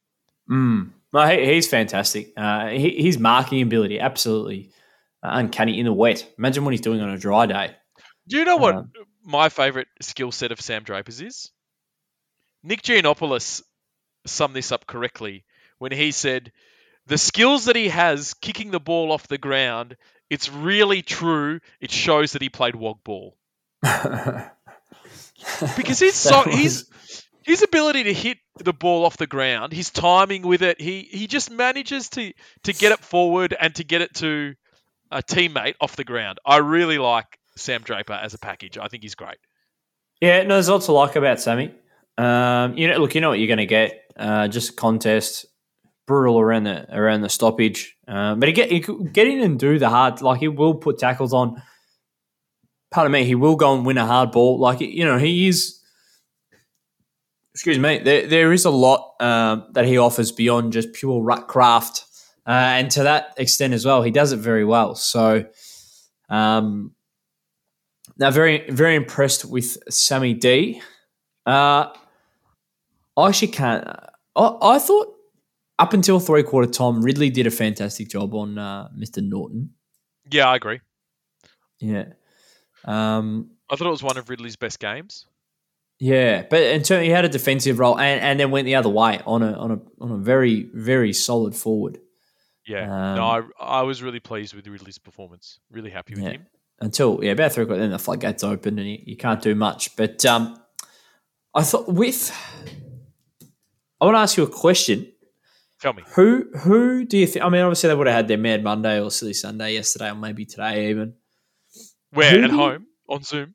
[0.50, 0.90] Mm.
[1.12, 2.32] No, he, he's fantastic.
[2.36, 4.70] Uh, he, his marking ability, absolutely
[5.22, 6.26] uh, uncanny in the wet.
[6.38, 7.76] Imagine what he's doing on a dry day.
[8.28, 11.50] Do you know what Um, my favourite skill set of Sam Draper's is?
[12.62, 13.62] Nick Giannopoulos
[14.26, 15.44] summed this up correctly
[15.78, 16.52] when he said,
[17.06, 19.96] the skills that he has kicking the ball off the ground,
[20.30, 21.60] it's really true.
[21.80, 23.36] It shows that he played wog ball.
[23.82, 24.48] Because
[25.98, 26.90] he's so, was- he's
[27.42, 31.26] his ability to hit the ball off the ground, his timing with it, he he
[31.26, 32.32] just manages to
[32.64, 34.54] to get it forward and to get it to
[35.10, 36.38] a teammate off the ground.
[36.44, 38.78] I really like Sam Draper as a package.
[38.78, 39.36] I think he's great.
[40.20, 41.74] Yeah, no, there's lots to like about Sammy.
[42.16, 44.00] Um, you know, look, you know what you're going to get.
[44.16, 45.44] Uh, just contest,
[46.06, 47.96] brutal around the around the stoppage.
[48.06, 50.22] Um, but he get he get in and do the hard.
[50.22, 51.62] Like he will put tackles on.
[52.90, 54.58] Pardon me, he will go and win a hard ball.
[54.58, 55.80] Like you know, he is.
[57.54, 57.98] Excuse me.
[57.98, 62.04] There, there is a lot um, that he offers beyond just pure ruck craft,
[62.46, 64.96] uh, and to that extent as well, he does it very well.
[64.96, 65.44] So,
[66.28, 66.94] um,
[68.18, 70.82] now, very very impressed with Sammy D.
[71.46, 71.92] Uh,
[73.16, 73.86] I actually can't.
[74.34, 75.13] I, I thought
[75.78, 79.22] up until three quarter time, Ridley did a fantastic job on uh, Mr.
[79.22, 79.70] Naughton.
[80.30, 80.80] Yeah, I agree.
[81.80, 82.04] Yeah,
[82.84, 85.26] um, I thought it was one of Ridley's best games.
[85.98, 88.88] yeah, but in turn, he had a defensive role and, and then went the other
[88.88, 91.98] way on a on a on a very very solid forward
[92.66, 93.42] Yeah, Um, no, I,
[93.80, 95.58] I was really pleased with Ridley's performance.
[95.70, 96.30] Really happy with Yeah.
[96.30, 96.46] him.
[96.80, 97.80] until yeah about three quarter.
[97.80, 99.94] Then the floodgates open and you, you can't do much.
[99.96, 100.56] But um,
[101.54, 102.30] I thought with
[104.00, 105.06] I want to ask you a question.
[105.84, 106.02] Tell me.
[106.14, 107.44] Who who do you think?
[107.44, 110.14] I mean, obviously they would have had their Mad Monday or Silly Sunday yesterday, or
[110.14, 111.12] maybe today even.
[112.10, 113.54] Where Who at do you- home on Zoom?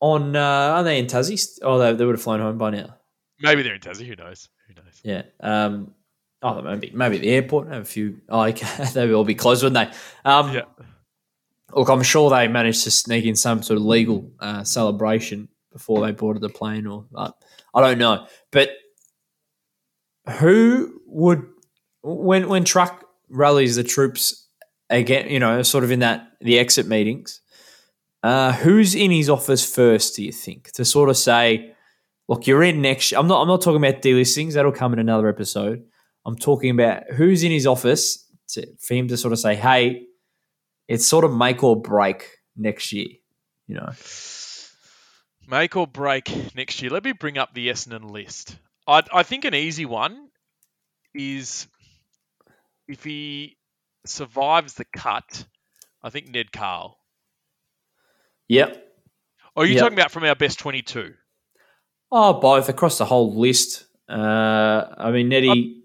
[0.00, 1.58] On uh, are they in Tassie?
[1.60, 2.96] Oh, they, they would have flown home by now.
[3.40, 4.06] Maybe they're in Tassie.
[4.06, 4.48] Who knows?
[4.68, 5.00] Who knows?
[5.04, 5.22] Yeah.
[5.38, 5.92] Um.
[6.40, 7.68] Oh, maybe maybe the airport.
[7.68, 8.22] Have a few.
[8.30, 8.84] Oh, okay.
[8.94, 10.30] they would all be closed, wouldn't they?
[10.30, 10.62] Um, Yeah.
[11.74, 16.00] Look, I'm sure they managed to sneak in some sort of legal uh, celebration before
[16.00, 17.32] they boarded the plane, or uh,
[17.74, 18.26] I don't know.
[18.50, 18.70] But
[20.38, 21.46] who would
[22.02, 24.48] when when truck rallies the troops
[24.88, 25.28] again?
[25.28, 27.40] You know, sort of in that the exit meetings.
[28.22, 30.16] Uh, who's in his office first?
[30.16, 31.74] Do you think to sort of say,
[32.28, 33.42] "Look, you're in next." I'm not.
[33.42, 34.54] I'm not talking about delistings.
[34.54, 35.84] That'll come in another episode.
[36.26, 40.06] I'm talking about who's in his office to, for him to sort of say, "Hey,
[40.88, 43.08] it's sort of make or break next year."
[43.66, 43.92] You know,
[45.50, 46.92] Make or break next year.
[46.92, 48.56] Let me bring up the Essendon list.
[48.86, 50.28] I, I think an easy one
[51.12, 51.66] is
[52.90, 53.56] if he
[54.06, 55.44] survives the cut,
[56.02, 56.96] I think Ned Cahill.
[58.48, 58.86] Yep.
[59.56, 59.82] Or are you Yep.
[59.82, 61.14] talking about from our best 22?
[62.12, 63.86] Oh, both across the whole list.
[64.08, 65.76] Uh, I mean, Neddy.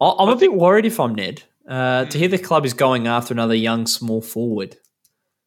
[0.00, 1.42] I I'm a bit worried if I'm Ned.
[1.68, 4.76] Uh, to hear the club is going after another young small forward.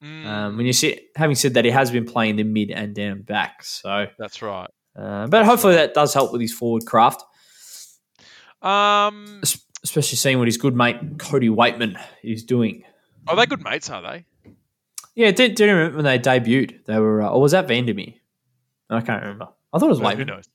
[0.04, 2.96] Mm, Um, when you see, having said that, he has been playing the mid and
[2.96, 3.64] down back.
[3.64, 4.70] So, that's right.
[4.96, 7.22] uh, but hopefully that does help with his forward craft,
[8.62, 9.42] Um,
[9.88, 12.84] especially seeing what his good mate Cody Weightman is doing.
[13.28, 13.90] are they good mates?
[13.90, 14.26] Are they?
[15.16, 16.86] Yeah, did, did you remember when they debuted?
[16.86, 18.14] They were, uh, or was that Vandermeer?
[18.90, 19.48] I can't remember.
[19.74, 20.46] I thought it was Well, who knows?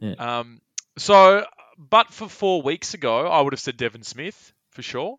[0.00, 0.14] Yeah.
[0.18, 0.60] Um,
[0.98, 1.44] so,
[1.78, 5.16] but for four weeks ago, I would have said Devon Smith for sure.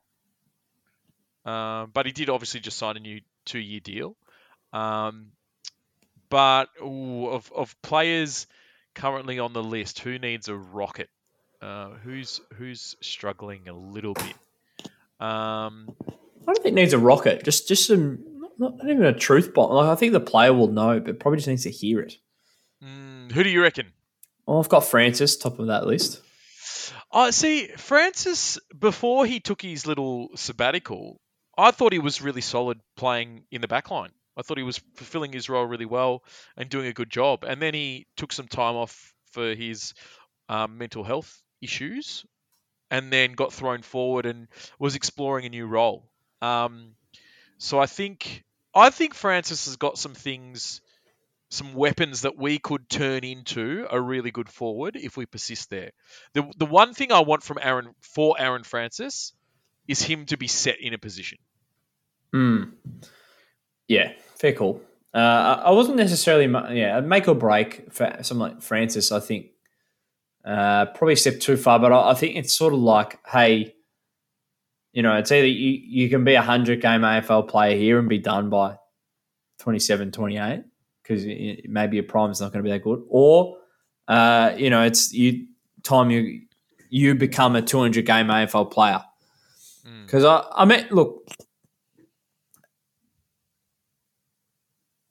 [1.45, 4.15] Um, but he did obviously just sign a new two-year deal.
[4.73, 5.31] Um,
[6.29, 8.47] but ooh, of of players
[8.93, 11.09] currently on the list, who needs a rocket?
[11.61, 14.35] Uh, who's who's struggling a little bit?
[15.19, 15.95] Um,
[16.47, 17.43] I don't think needs a rocket.
[17.43, 18.19] Just, just some,
[18.57, 19.71] not, not even a truth bomb.
[19.71, 22.17] Like I think the player will know, but probably just needs to hear it.
[22.83, 23.91] mm, who do you reckon?
[24.45, 26.21] Well, I've got Francis top of that list.
[27.11, 31.19] I see Francis before he took his little sabbatical.
[31.57, 34.11] I thought he was really solid playing in the back line.
[34.37, 36.23] I thought he was fulfilling his role really well
[36.55, 37.43] and doing a good job.
[37.43, 39.95] And then he took some time off for his
[40.47, 42.25] um, mental health issues,
[42.89, 44.47] and then got thrown forward and
[44.79, 46.09] was exploring a new role.
[46.41, 46.95] Um,
[47.57, 48.43] so I think
[48.73, 50.81] I think Francis has got some things,
[51.49, 55.91] some weapons that we could turn into a really good forward if we persist there.
[56.33, 59.33] The the one thing I want from Aaron for Aaron Francis
[59.87, 61.39] is him to be set in a position.
[62.33, 62.63] Hmm.
[63.87, 64.81] Yeah, fair call.
[65.13, 66.45] Uh, I wasn't necessarily,
[66.77, 69.11] yeah, make or break for someone like Francis.
[69.11, 69.47] I think
[70.47, 73.75] uh, probably a step too far, but I, I think it's sort of like, hey,
[74.93, 78.07] you know, it's either you, you can be a 100 game AFL player here and
[78.07, 78.77] be done by
[79.59, 80.63] 27, 28,
[81.03, 81.25] because
[81.67, 83.57] maybe your prime's not going to be that good, or,
[84.07, 85.47] uh, you know, it's you
[85.83, 86.41] time you
[86.89, 89.03] you become a 200 game AFL player.
[89.85, 90.05] Mm.
[90.05, 91.27] Because I, I mean, look,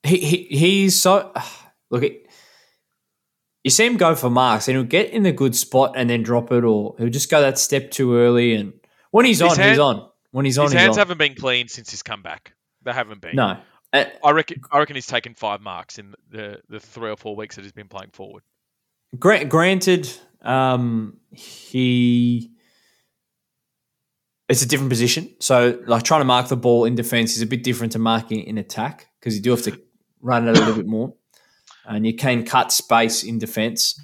[0.03, 1.31] he, he he's so
[1.90, 2.05] look.
[3.66, 6.22] You see him go for marks, and he'll get in the good spot and then
[6.22, 8.55] drop it, or he'll just go that step too early.
[8.55, 8.74] And
[9.11, 10.09] when he's on, hand- he's on.
[10.31, 10.98] When he's on, His he's hands on.
[11.00, 12.52] haven't been clean since his comeback.
[12.85, 13.35] They haven't been.
[13.35, 13.59] no,
[13.92, 14.61] Uh, I reckon.
[14.70, 17.72] I reckon he's taken five marks in the the three or four weeks that he's
[17.72, 18.44] been playing forward.
[19.18, 20.09] Gra- granted,
[20.42, 22.52] um, he
[24.48, 25.35] it's a different position.
[25.40, 28.38] So, like trying to mark the ball in defense is a bit different to marking
[28.42, 29.81] it in attack because you do have to
[30.20, 31.14] run it a little bit more,
[31.88, 34.01] and you can cut space in defense.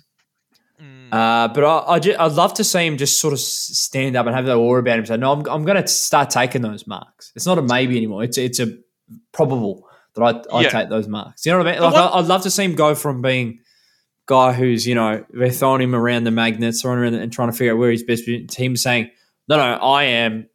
[0.80, 1.12] Mm.
[1.12, 4.26] Uh, but I, I ju- I'd love to see him just sort of stand up
[4.26, 5.06] and have that aura about him.
[5.06, 7.32] Say, no, I'm, I'm going to start taking those marks.
[7.36, 8.24] It's not a maybe anymore.
[8.24, 8.78] It's it's a
[9.32, 10.68] probable that I, I Yeah.
[10.70, 11.46] take those marks.
[11.46, 11.82] You know what I mean?
[11.82, 13.60] Like I, I'd love to see him go from being
[14.26, 17.56] guy who's you know they're throwing him around the magnets, throwing around and trying to
[17.56, 18.24] figure out where he's best.
[18.24, 19.10] To him saying,
[19.48, 20.48] no, no, I am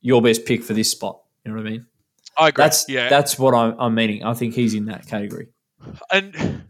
[0.00, 1.20] your best pick for this spot.
[1.44, 1.86] You know what I mean?
[2.36, 2.64] I agree.
[2.64, 3.08] That's yeah.
[3.08, 4.24] that's what I'm, I'm meaning.
[4.24, 5.48] I think he's in that category.
[6.10, 6.64] And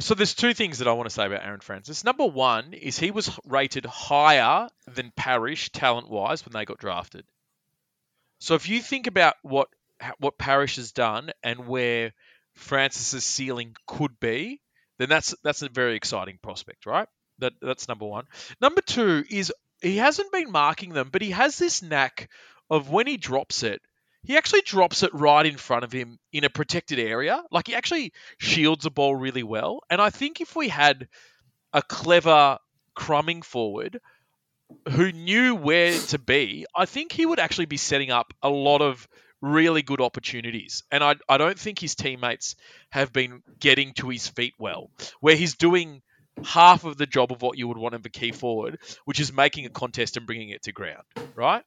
[0.00, 2.04] so there's two things that I want to say about Aaron Francis.
[2.04, 7.24] Number one is he was rated higher than Parish talent wise when they got drafted.
[8.38, 9.68] So if you think about what
[10.18, 12.12] what Parish has done and where
[12.54, 14.60] Francis's ceiling could be,
[14.98, 17.08] then that's that's a very exciting prospect, right?
[17.38, 18.26] That that's number one.
[18.60, 22.28] Number two is he hasn't been marking them, but he has this knack
[22.70, 23.82] of when he drops it,
[24.24, 27.42] he actually drops it right in front of him in a protected area.
[27.50, 29.80] Like he actually shields the ball really well.
[29.90, 31.08] And I think if we had
[31.72, 32.58] a clever
[32.94, 34.00] crumbing forward
[34.90, 38.80] who knew where to be, I think he would actually be setting up a lot
[38.80, 39.06] of
[39.40, 40.82] really good opportunities.
[40.90, 42.56] And I, I don't think his teammates
[42.90, 46.00] have been getting to his feet well, where he's doing
[46.42, 49.32] half of the job of what you would want him to key forward, which is
[49.32, 51.62] making a contest and bringing it to ground, right?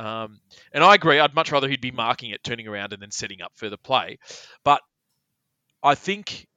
[0.00, 0.40] Um,
[0.72, 1.20] and I agree.
[1.20, 4.18] I'd much rather he'd be marking it, turning around, and then setting up further play.
[4.64, 4.80] But
[5.82, 6.48] I think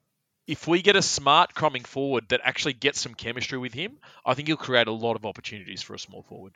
[0.48, 4.34] if we get a smart coming forward that actually gets some chemistry with him, I
[4.34, 6.54] think he'll create a lot of opportunities for a small forward.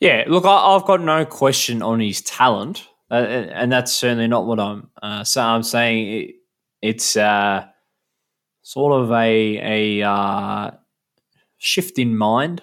[0.00, 4.46] Yeah, look, I, I've got no question on his talent, uh, and that's certainly not
[4.46, 4.90] what I'm.
[5.02, 6.34] Uh, so I'm saying it,
[6.80, 7.66] it's uh,
[8.62, 10.70] sort of a a uh,
[11.58, 12.62] shift in mind.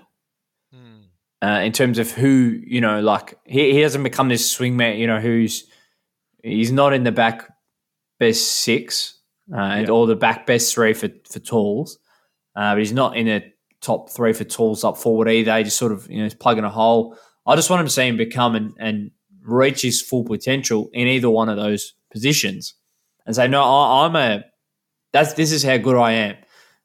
[1.43, 3.01] Uh, in terms of who you know.
[3.01, 5.65] Like he, he hasn't become this swingman, you know, who's
[6.43, 7.49] he's not in the back
[8.19, 9.19] best six.
[9.53, 9.93] uh, and Yeah.
[9.93, 11.97] or the back best three for for tools.
[12.55, 13.43] Uh, but he's not in the
[13.81, 15.57] top three for tools up forward either.
[15.57, 17.17] He just sort of you know he's plugging a hole.
[17.47, 19.11] I just want him to see him become and, and
[19.43, 22.75] reach his full potential in either one of those positions,
[23.25, 24.43] and say no, I, I'm a
[25.13, 26.35] that's this is how good I am.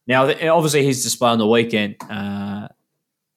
[0.06, 2.68] Now, obviously, his display on the weekend uh,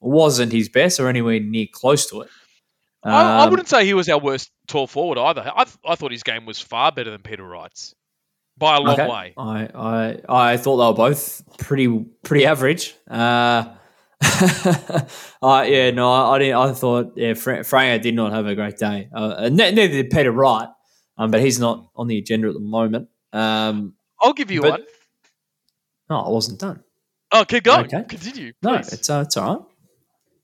[0.00, 2.28] wasn't his best or anywhere near close to it.
[3.02, 5.42] I, I Um, wouldn't say he was our worst tall forward either.
[5.54, 7.94] I, I thought his game was far better than Peter Wright's
[8.58, 9.08] by a long Okay.
[9.08, 9.34] way.
[9.38, 12.94] I, I I thought they were both pretty pretty average.
[13.10, 13.74] Uh,
[15.42, 16.56] uh, yeah, no, I, I didn't.
[16.56, 19.08] I thought yeah, Fra- Franga did not have a great day.
[19.14, 20.68] Uh, neither did Peter Wright,
[21.16, 23.08] um, but he's not on the agenda at the moment.
[23.32, 24.84] Um, I'll give you But- one.
[26.10, 26.82] no, I wasn't done.
[27.32, 27.86] Oh, keep going.
[27.86, 28.02] Okay.
[28.08, 28.52] Continue.
[28.62, 29.64] No, it's uh, it's all right.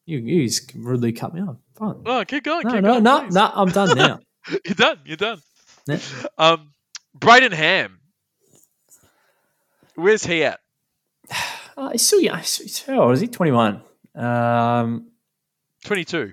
[0.06, 1.56] You you just rudely cut me off.
[1.74, 2.02] Fine.
[2.06, 2.66] Oh, keep going.
[2.66, 3.34] No, keep no, going, no, please.
[3.34, 3.50] no.
[3.52, 4.20] I'm done now.
[4.64, 5.00] You're done.
[5.04, 5.40] You're done.
[5.86, 5.98] Yeah.
[6.38, 6.70] Um,
[7.18, 7.98] Brayden Ham.
[9.94, 10.60] Where's he at?
[11.78, 12.38] Uh, he's still young.
[12.38, 13.26] He's, he's, how old is he?
[13.26, 13.82] Twenty one.
[14.14, 15.10] Um,
[15.84, 16.32] 22.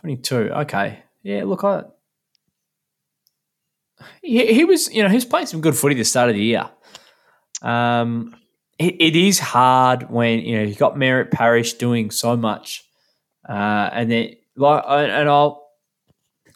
[0.00, 0.36] 22.
[0.50, 1.02] Okay.
[1.22, 1.84] Yeah, look, I.
[4.20, 6.34] He, he was, you know, he was playing some good footy at the start of
[6.34, 6.68] the year.
[7.62, 8.34] Um,
[8.78, 12.84] it, it is hard when you know you got Merrett Parish doing so much,
[13.48, 15.66] uh, and then like, and I'll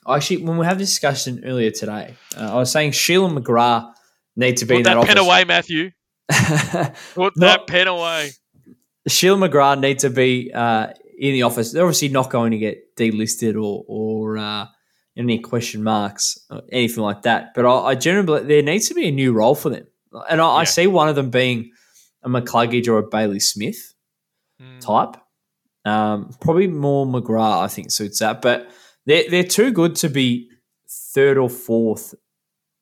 [0.08, 3.92] actually when we have this discussion earlier today, uh, I was saying Sheila McGrath
[4.36, 5.90] need to be Put in that, that, pen away, Matthew.
[7.14, 8.30] Put that pen away.
[9.08, 11.72] Sheila McGrath need to be uh, in the office.
[11.72, 14.66] They're obviously not going to get delisted or or uh,
[15.16, 17.54] any question marks, or anything like that.
[17.54, 19.86] But I, I generally there needs to be a new role for them,
[20.28, 21.70] and I, I see one of them being
[22.22, 23.94] a McCluggage or a Bailey Smith
[24.60, 24.80] Mm.
[24.80, 25.20] type.
[25.86, 28.42] Um, probably more McGrath, I think, suits that.
[28.42, 28.70] But
[29.06, 30.50] they're they're too good to be
[30.88, 32.14] third or fourth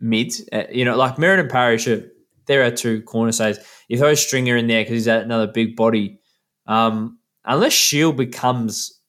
[0.00, 0.32] mid.
[0.52, 2.02] Uh, you know, like Meriden Parish, are,
[2.46, 3.58] there are two cornerstays.
[3.88, 6.18] You throw Stringer in there because he's at another big body.
[6.66, 9.00] Um, unless Shiel becomes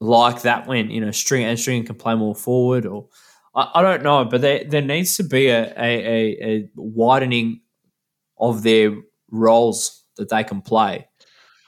[0.00, 3.08] like that when you know Stringer and Stringer can play more forward, or
[3.54, 7.60] I, don't know, but there there needs to be a, a, a widening
[8.38, 8.94] of their
[9.30, 11.08] roles that they can play.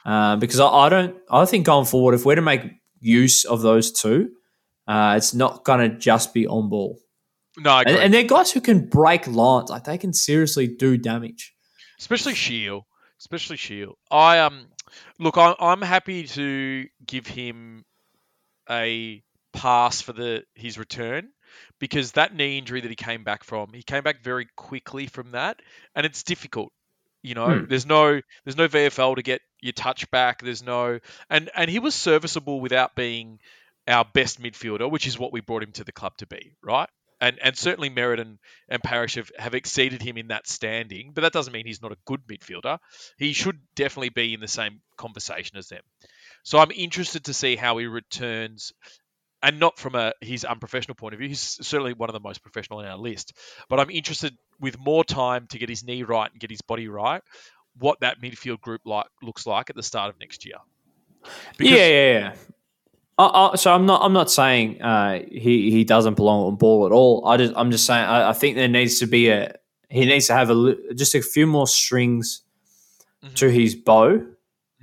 [0.05, 2.61] Um, because I, I don't, I think going forward, if we're to make
[2.99, 4.29] use of those two,
[4.87, 6.99] uh, it's not going to just be on ball.
[7.57, 7.79] No.
[7.79, 11.53] And, and they're guys who can break lines, like they can seriously do damage.
[11.99, 12.85] especially Shiel.
[13.19, 13.97] Especially Shiel.
[14.11, 14.67] I um
[15.19, 17.85] look, I, I'm happy to give him
[18.69, 21.29] a pass for the his return
[21.79, 25.31] because that knee injury that he came back from, he came back very quickly from
[25.31, 25.61] that,
[25.95, 26.71] and it's difficult.
[27.25, 27.65] You know, Hmm.
[27.67, 30.41] there's no there's no VFL to get your touch back.
[30.41, 30.99] There's no
[31.29, 33.39] and and he was serviceable without being
[33.87, 36.89] our best midfielder, which is what we brought him to the club to be, right?
[37.21, 41.33] And and certainly Meriden and Parish have, have exceeded him in that standing, but that
[41.33, 42.77] doesn't mean he's not a good midfielder.
[43.17, 45.81] He should definitely be in the same conversation as them.
[46.43, 48.73] So I'm interested to see how he returns,
[49.43, 51.29] and not from a his unprofessional point of view.
[51.29, 53.33] He's certainly one of the most professional in our list,
[53.69, 56.87] but I'm interested with more time to get his knee right and get his body
[56.87, 57.21] right,
[57.77, 60.55] what that midfield group like looks like at the start of next year.
[61.57, 62.33] Because- yeah, yeah, yeah.
[63.17, 64.01] I, I, so I'm not.
[64.03, 67.25] I'm not saying uh, he he doesn't belong on ball at all.
[67.25, 69.55] I just I'm just saying I, I think there needs to be a
[69.89, 72.41] he needs to have a just a few more strings
[73.23, 73.35] Mhm.
[73.35, 74.17] to his bow,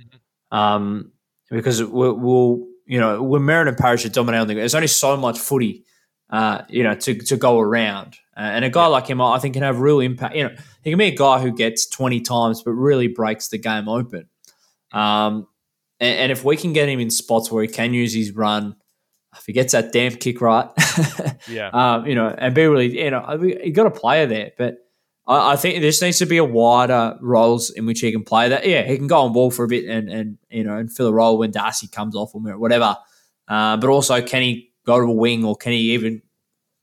[0.01, 0.57] Mhm.
[0.57, 1.11] um,
[1.51, 5.39] because we'll, we'll you know when Meriden Parish are dominating the there's only so much
[5.39, 5.85] footy,
[6.29, 9.53] uh, you know, to to go around, uh, and a guy like him, I think,
[9.53, 10.35] can have real impact.
[10.35, 13.57] You know, he can be a guy who gets 20 times, but really breaks the
[13.57, 14.27] game open.
[14.91, 15.47] Um,
[15.99, 18.75] and, and if we can get him in spots where he can use his run,
[19.37, 20.69] if he gets that damn kick right,
[21.47, 21.69] Yeah.
[21.73, 24.75] um, you know, and be really, you know, you got a player there, but
[25.25, 28.23] I, I think there just needs to be a wider roles in which he can
[28.23, 28.49] play.
[28.49, 30.91] That yeah, he can go on ball for a bit and and you know and
[30.91, 32.97] fill a role when Darcy comes off or whatever.
[33.47, 36.21] Uh, but also, can he go to a wing or can he even?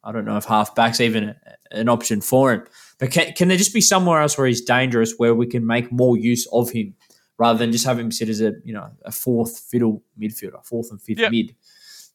[0.03, 1.35] I don't know if halfback's even
[1.71, 2.65] an option for him.
[2.99, 5.93] But can, can there just be somewhere else where he's dangerous, where we can make
[5.93, 6.95] more use of him,
[7.39, 10.91] rather than just have him sit as a you know a fourth fiddle midfielder, fourth
[10.91, 11.29] and fifth Yeah.
[11.29, 11.55] mid?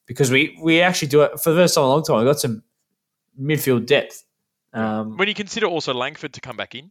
[0.06, 2.18] Because we we actually do it for the first time in a long time.
[2.18, 2.62] We got some
[3.40, 4.24] midfield depth.
[4.76, 6.90] Um, when you consider also Langford to come back in.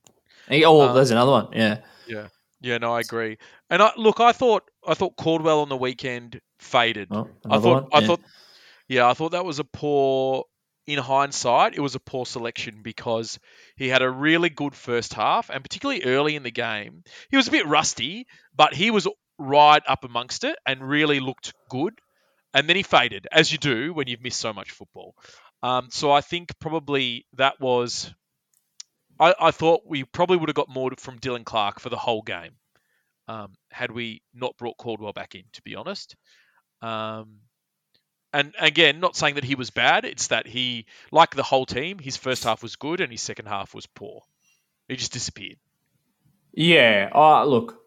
[0.66, 1.48] oh, um, there's another one.
[1.54, 2.28] Yeah, Yeah,
[2.62, 3.38] Yeah, no, I agree.
[3.70, 7.10] And I look, I thought I thought Caldwell on the weekend faded.
[7.12, 7.90] oh, I thought.
[7.94, 8.22] I thought
[8.88, 10.46] yeah, I thought that was a poor
[10.88, 13.40] in hindsight, it was a poor selection because
[13.76, 17.04] he had a really good first half and particularly early in the game.
[17.32, 19.08] He was a bit rusty, but he was
[19.38, 21.94] right up amongst it and really looked good.
[22.54, 25.16] And then he faded, as you do when you've missed so much football.
[25.66, 28.14] Um, so I think probably that was
[29.20, 32.22] I, I thought we probably would have got more from Dylan Clarke for the whole
[32.22, 32.52] game
[33.28, 36.16] um, had we not brought Caldwell back in, to be honest.
[36.84, 37.38] Um,
[38.32, 40.06] and again, not saying that he was bad.
[40.06, 43.48] It's that he, like the whole team, his first half was good and his second
[43.48, 44.22] half was poor.
[44.88, 45.58] He just disappeared.
[46.54, 47.10] Yeah.
[47.12, 47.80] Oh, look,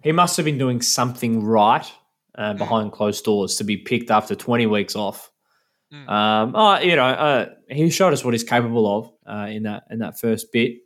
[0.00, 1.90] he must have been doing something right
[2.36, 5.32] uh, behind closed doors to be picked after 20 weeks off.
[5.92, 6.08] Mm.
[6.08, 9.84] Um, oh, you know, uh, he showed us what he's capable of uh, in that
[9.90, 10.78] in that first bit,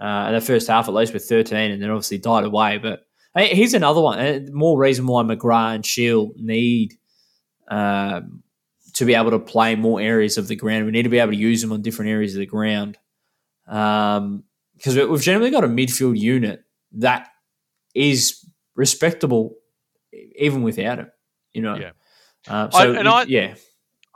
[0.00, 2.78] uh, in the first half at least with 13, and then obviously died away.
[2.78, 4.52] But hey, here's another one.
[4.52, 6.94] More reason why McGrath and Shiel need
[7.68, 8.42] um,
[8.94, 10.86] to be able to play more areas of the ground.
[10.86, 12.98] We need to be able to use them on different areas of the ground.
[13.68, 14.44] Um,
[14.76, 16.64] because we've generally got a midfield unit
[16.94, 17.28] that
[17.94, 19.54] is respectable
[20.36, 21.10] even without him.
[21.52, 21.90] You know, Yeah.
[22.48, 23.54] Uh, I- and I- yeah,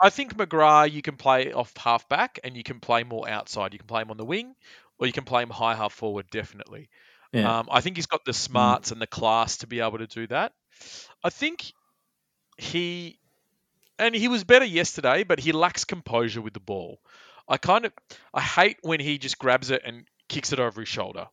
[0.01, 3.73] I think McGrath you can play off half back and you can play more outside.
[3.73, 4.55] You can play him on the wing
[4.99, 6.89] or you can play him high half forward, definitely.
[7.33, 10.07] yeah, Um, I think he's got the smarts and the class to be able to
[10.07, 10.53] do that.
[11.25, 11.73] I think
[12.59, 13.19] he,
[13.99, 17.01] and he was better yesterday, but he lacks composure with the ball.
[17.49, 17.93] I kind of,
[18.35, 21.29] I hate when he just grabs it and kicks it over his shoulder.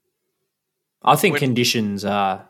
[1.02, 2.42] I think when- conditions uh,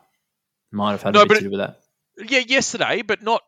[0.70, 1.80] might have had No, a bit to do with that.
[2.16, 3.42] Yeah, yesterday, but not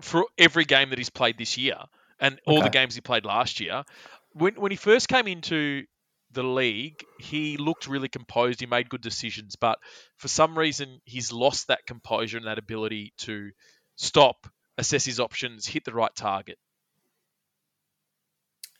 [0.00, 1.76] for every game that he's played this year
[2.20, 3.84] and all the games he played last year.
[4.32, 5.84] When when he first came into
[6.32, 8.60] the league, he looked really composed.
[8.60, 9.78] He made good decisions, but
[10.16, 13.50] for some reason, he's lost that composure and that ability to
[13.96, 14.46] stop,
[14.76, 16.58] assess his options, hit the right target.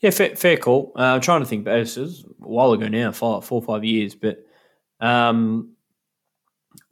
[0.01, 0.93] Yeah, fair, fair call.
[0.97, 1.65] Uh, I'm trying to think.
[1.65, 4.15] But this is a while ago now, five, four or five years.
[4.15, 4.47] But
[5.01, 5.75] um,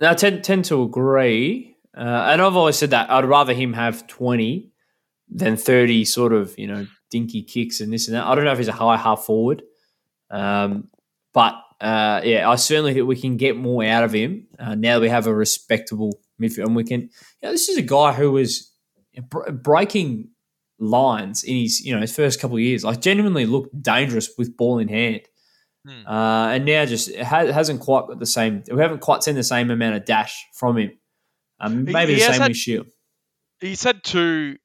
[0.00, 1.76] I tend tend to agree.
[1.96, 4.70] Uh, and I've always said that I'd rather him have 20
[5.28, 8.24] than 30 sort of you know dinky kicks and this and that.
[8.26, 9.62] I don't know if he's a high half forward,
[10.30, 10.88] um,
[11.32, 14.94] but uh, yeah, I certainly think we can get more out of him uh, now
[14.94, 17.02] that we have a respectable midfield, and we can.
[17.02, 17.08] You
[17.44, 18.72] know, this is a guy who was
[19.28, 20.30] br- breaking
[20.78, 22.84] lines in his you know his first couple of years.
[22.84, 25.20] Like genuinely looked dangerous with ball in hand,
[25.86, 26.06] Hmm.
[26.06, 28.62] uh, and now just ha- hasn't quite got the same.
[28.72, 30.92] We haven't quite seen the same amount of dash from him.
[31.60, 32.84] Um, maybe he the same had- with Shiel.
[33.60, 34.56] He's had two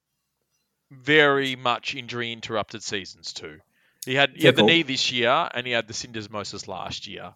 [0.92, 3.60] very much injury interrupted seasons too.
[4.06, 7.36] He had he had the knee this year and he had the syndesmosis last year.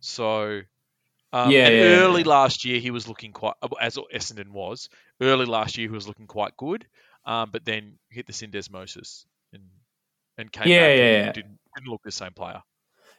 [0.00, 0.62] So
[1.32, 2.28] um, Yeah, yeah, early yeah.
[2.28, 4.88] last year he was looking quite as Essendon was.
[5.20, 6.86] Early last year he was looking quite good,
[7.26, 9.64] um, but then hit the syndesmosis and
[10.38, 12.62] and came Yeah, back yeah, and didn't didn't look the same player.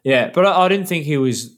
[0.04, 1.58] Yeah, but I, I didn't think he was.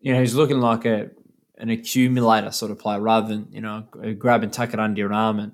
[0.00, 1.10] You know, he's looking like a
[1.58, 3.86] an accumulator sort of player rather than you know
[4.18, 5.52] grab and tuck it under your arm and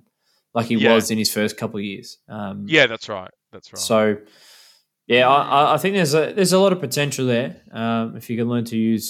[0.56, 0.94] like he Yeah.
[0.94, 2.18] was in his first couple of years.
[2.28, 3.30] Um, Yeah, that's right.
[3.52, 3.78] That's right.
[3.90, 4.16] So,
[5.06, 8.36] yeah, I, I- think there's a there's a lot of potential there um, if you
[8.36, 9.06] can learn to use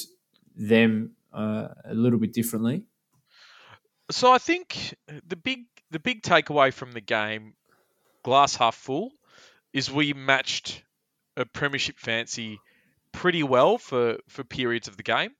[0.56, 2.82] them uh, a little bit differently.
[4.10, 4.94] So I think
[5.26, 7.54] the big the big takeaway from the game,
[8.22, 9.12] glass half full,
[9.72, 10.82] is we matched
[11.36, 12.58] a premiership fancy
[13.12, 15.30] pretty well for for periods of the game,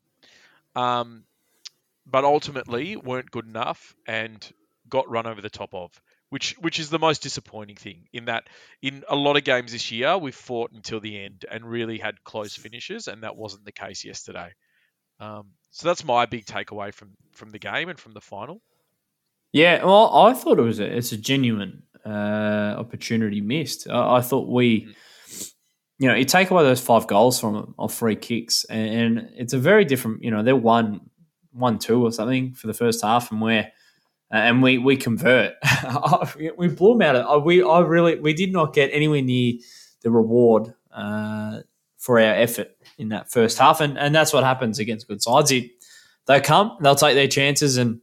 [0.75, 1.25] um,
[2.07, 4.53] but ultimately weren't good enough and
[4.89, 5.91] got run over the top of.
[6.29, 8.49] Which, which is the most disappointing thing in that
[8.83, 12.25] in a lot of games this year we've fought until the end and really had
[12.25, 14.53] close finishes and that wasn't the case yesterday.
[15.21, 18.61] Um, so that's my big takeaway from from the game and from the final.
[19.53, 23.89] Yeah, well, I thought it was a it's a genuine uh, opportunity missed.
[23.89, 24.95] I, I thought we,
[25.99, 29.31] you know, you take away those five goals from them off free kicks, and, and
[29.37, 30.23] it's a very different.
[30.23, 31.01] You know, they're one
[31.53, 33.71] one two or something for the first half, and we're
[34.31, 35.55] and we we convert.
[36.57, 37.17] we blew them out.
[37.17, 39.55] Of, we I really we did not get anywhere near
[40.03, 41.61] the reward uh,
[41.97, 45.53] for our effort in that first half, and and that's what happens against good sides.
[45.53, 45.71] It,
[46.27, 48.01] they come, they'll take their chances, and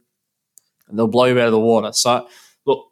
[0.90, 1.92] they'll blow you out of the water.
[1.92, 2.26] So,
[2.64, 2.86] look,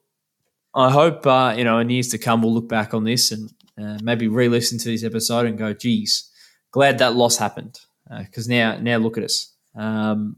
[0.74, 3.50] I hope uh, you know in years to come we'll look back on this and
[3.78, 6.30] uh, maybe re-listen to this episode and go, "Geez,
[6.70, 7.80] glad that loss happened,"
[8.18, 9.54] because now now look at us.
[9.74, 10.36] Um,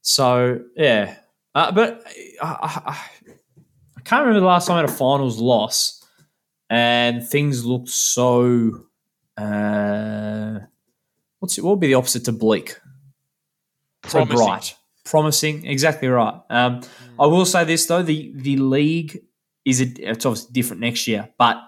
[0.00, 1.16] so yeah,
[1.54, 2.02] uh, but
[2.42, 3.00] I, I,
[3.96, 6.04] I can't remember the last time I had a finals loss
[6.70, 8.86] and things looked so.
[9.36, 10.60] Uh,
[11.38, 12.76] what's what would be the opposite to bleak?
[14.06, 14.36] So Promising.
[14.36, 14.74] bright,
[15.04, 15.66] promising.
[15.66, 16.40] Exactly right.
[16.50, 16.80] Um,
[17.20, 19.20] I will say this though: the the league
[19.64, 21.58] is a, it's obviously different next year, but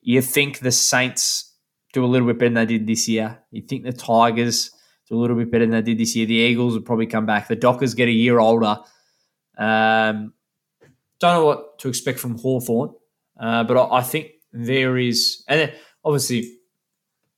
[0.00, 1.54] you think the Saints
[1.92, 3.38] do a little bit better than they did this year.
[3.50, 4.70] You think the Tigers
[5.08, 6.26] do a little bit better than they did this year.
[6.26, 7.48] The Eagles will probably come back.
[7.48, 8.78] The Dockers get a year older.
[9.58, 10.32] Um,
[11.20, 12.94] don't know what to expect from Hawthorn,
[13.38, 15.72] uh, but I, I think there is, and
[16.04, 16.58] obviously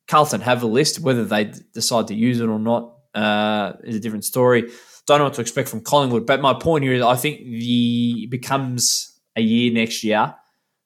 [0.08, 1.00] Carlton have a list.
[1.00, 4.70] Whether they d- decide to use it or not uh, is a different story.
[5.06, 6.26] Don't know what to expect from Collingwood.
[6.26, 10.34] But my point here is, I think the it becomes a year next year.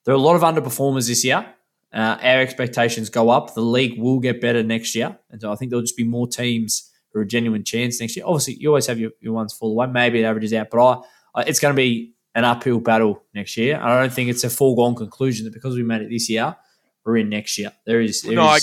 [0.05, 1.47] There are a lot of underperformers this year.
[1.93, 3.55] Uh, our expectations go up.
[3.55, 6.27] The league will get better next year, and so I think there'll just be more
[6.27, 8.27] teams who are a genuine chance next year.
[8.27, 9.87] Obviously, you always have your, your ones fall away.
[9.87, 11.01] Maybe it averages out, but I
[11.39, 13.79] Uh, it's going to be an uphill battle next year.
[13.81, 16.57] I don't think it's a foregone conclusion that because we made it this year,
[17.05, 17.71] we're in next year.
[17.87, 18.59] There is, there No, I-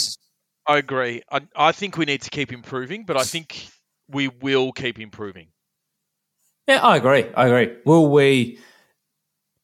[0.68, 1.22] I agree.
[1.32, 3.68] I, I think we need to keep improving, but I think
[4.10, 5.48] we will keep improving.
[6.68, 7.26] Yeah, I agree.
[7.34, 7.78] I agree.
[7.86, 8.60] Will we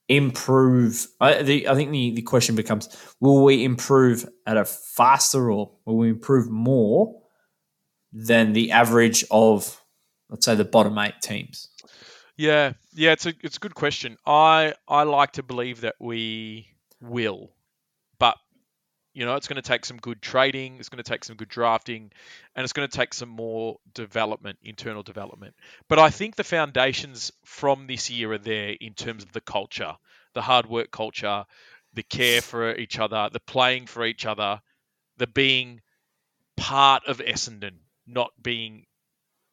[0.08, 1.08] improve?
[1.20, 2.88] I, the, I think the, the question becomes:
[3.20, 7.20] Will we improve at a faster, or will we improve more
[8.14, 9.82] than the average of,
[10.30, 11.68] let's say, the bottom eight teams?
[12.42, 14.18] Yeah, yeah, it's a it's a good question.
[14.26, 16.66] I I like to believe that we
[17.00, 17.52] will,
[18.18, 18.36] but
[19.14, 21.50] you know, it's going to take some good trading, it's going to take some good
[21.50, 22.12] drafting,
[22.56, 25.54] and it's going to take some more development, internal development.
[25.88, 29.96] But I think the foundations from this year are there in terms of the culture,
[30.34, 31.46] the hard work culture,
[31.94, 34.62] the care for each other, the playing for each other,
[35.18, 35.82] the being
[36.58, 37.76] part of Essendon,
[38.08, 38.88] not being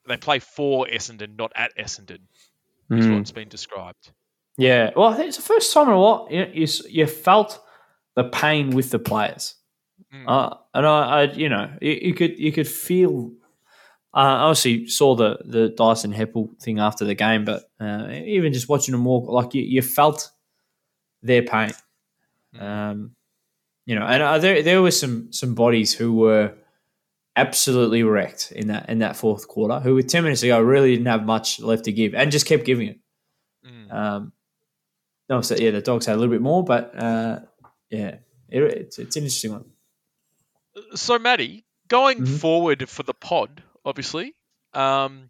[0.07, 2.20] they play for Essendon, not at Essendon
[2.91, 3.16] is Mm.
[3.18, 4.12] what's been described.
[4.57, 7.61] Yeah, well, I think it's the first time in a while you, you, you felt
[8.16, 9.55] the pain with the players,
[10.14, 10.24] Mm.
[10.26, 13.32] uh, and I, I, you know, you, you could you could feel.
[14.14, 18.53] Uh, I obviously saw the the Dyson Heppell thing after the game, but uh, even
[18.53, 20.30] just watching them walk, like you, you felt
[21.22, 21.72] their pain.
[22.55, 22.62] Mm.
[22.62, 23.14] Um,
[23.86, 26.55] you know, and uh, there there were some some bodies who were
[27.39, 31.07] absolutely wrecked in that in that fourth quarter, who with ten minutes ago really didn't
[31.07, 32.99] have much left to give, and just kept giving it.
[33.66, 33.93] Mm.
[33.93, 34.32] Um,
[35.28, 37.41] no, so yeah, the dogs had a little bit more, but uh,
[37.91, 38.16] yeah,
[38.49, 39.64] it, it's it's an interesting one.
[40.95, 42.39] So, Maddie, going Mhm.
[42.41, 44.34] forward for the pod, obviously,
[44.74, 45.28] um,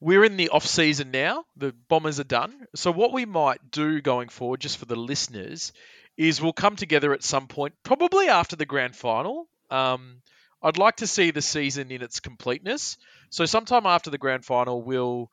[0.00, 1.44] we're in the off season now.
[1.56, 2.66] The Bombers are done.
[2.74, 5.72] So, what we might do going forward, just for the listeners,
[6.16, 9.48] is we'll come together at some point, probably after the grand final.
[9.70, 10.22] Um,
[10.62, 12.96] I'd like to see the season in its completeness.
[13.30, 15.30] So, sometime after the grand final, we'll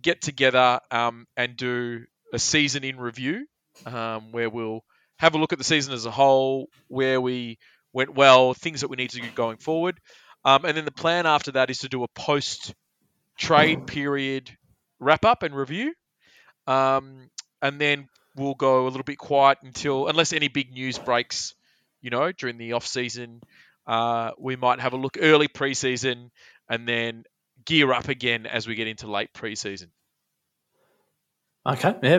[0.00, 3.46] get together um, and do a season in review,
[3.86, 4.84] um, where we'll
[5.18, 7.58] have a look at the season as a whole, where we
[7.92, 9.98] went well, things that we need to do going forward.
[10.44, 12.74] Um, and then the plan after that is to do a post
[13.38, 14.50] trade period
[15.00, 15.94] wrap up and review.
[16.66, 17.30] Um,
[17.62, 21.54] and then we'll go a little bit quiet until, unless any big news breaks,
[22.00, 23.40] you know, during the off season,
[23.86, 26.30] uh, we might have a look early preseason
[26.68, 27.24] and then
[27.64, 29.88] gear up again as we get into late preseason.
[31.66, 32.18] Okay, yeah,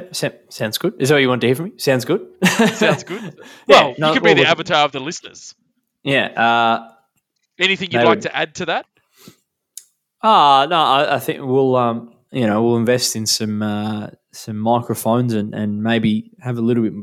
[0.50, 0.96] sounds good.
[1.00, 1.72] Is that what you want to hear from me?
[1.78, 2.28] Sounds good.
[2.74, 3.22] Sounds good.
[3.68, 5.56] Yeah, well, no, you could be the avatar of the listeners.
[6.04, 6.26] yeah.
[6.28, 6.90] Uh,
[7.60, 8.86] Anything you'd like to add to that?
[10.22, 14.58] Ah, no, I, I think we'll um, you know, we'll invest in some uh, some
[14.58, 16.94] microphones and, and maybe have a little bit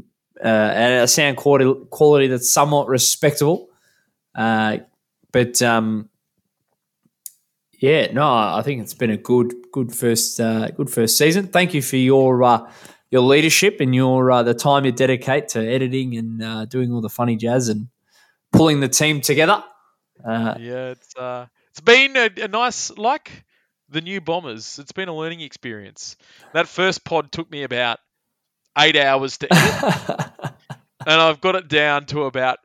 [0.45, 3.69] uh, a sound quality quality that's somewhat respectable.
[4.35, 4.79] Uh,
[5.33, 6.09] but um,
[7.81, 11.49] yeah, no, I think it's been a good good first uh, good first season.
[11.49, 12.71] Thank you for your uh,
[13.11, 17.01] your leadership and your uh, the time you dedicate to editing and uh, doing all
[17.01, 17.89] the funny jazz and
[18.53, 19.63] pulling the team together.
[20.25, 23.45] Uh, Yeah, it's uh, it's been a, a nice like
[23.89, 24.79] the new bombers.
[24.79, 26.17] It's been a learning experience.
[26.53, 27.99] That first pod took me about
[28.79, 30.31] eight hours to edit,
[31.07, 32.59] and I've got it down to about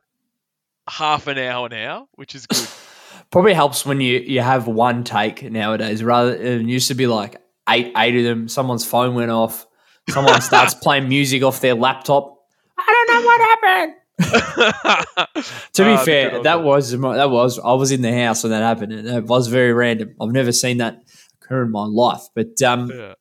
[0.90, 2.68] half an hour now, which is good.
[3.32, 6.04] Probably helps when you, you have one take nowadays.
[6.04, 8.48] Rather, it used to be like eight eight of them.
[8.48, 9.68] Someone's phone went off.
[10.10, 12.36] Someone starts playing music off their laptop.
[12.78, 13.96] I don't know what happened.
[15.74, 18.52] To be the good fair, that was that was I was in the house when
[18.52, 20.16] that happened, and it was very random.
[20.20, 21.02] I've never seen that
[21.42, 23.14] occur in my life, but um, Yeah.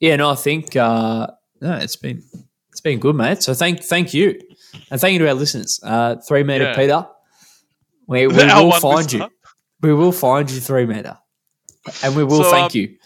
[0.00, 1.28] yeah, no, I think uh,
[1.62, 2.22] no, it's been
[2.70, 3.42] it's been good, mate.
[3.42, 4.38] So thank thank you,
[4.90, 5.80] and thank you to our listeners.
[5.82, 6.76] Uh, three meter Yeah.
[6.76, 7.06] Peter,
[8.06, 9.28] we, we will find you.
[9.80, 11.18] We will find you three meter,
[12.02, 12.96] and we will So, thank um, you.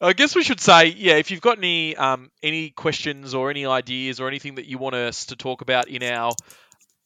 [0.00, 3.66] I guess we should say, yeah, if you've got any um, any questions or any
[3.66, 6.32] ideas or anything that you want us to talk about in our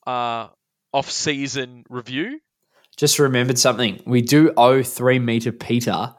[0.07, 0.49] uh,
[0.93, 2.41] off-season review,
[2.97, 4.03] Just remembered something.
[4.05, 6.15] We do owe three meter Peter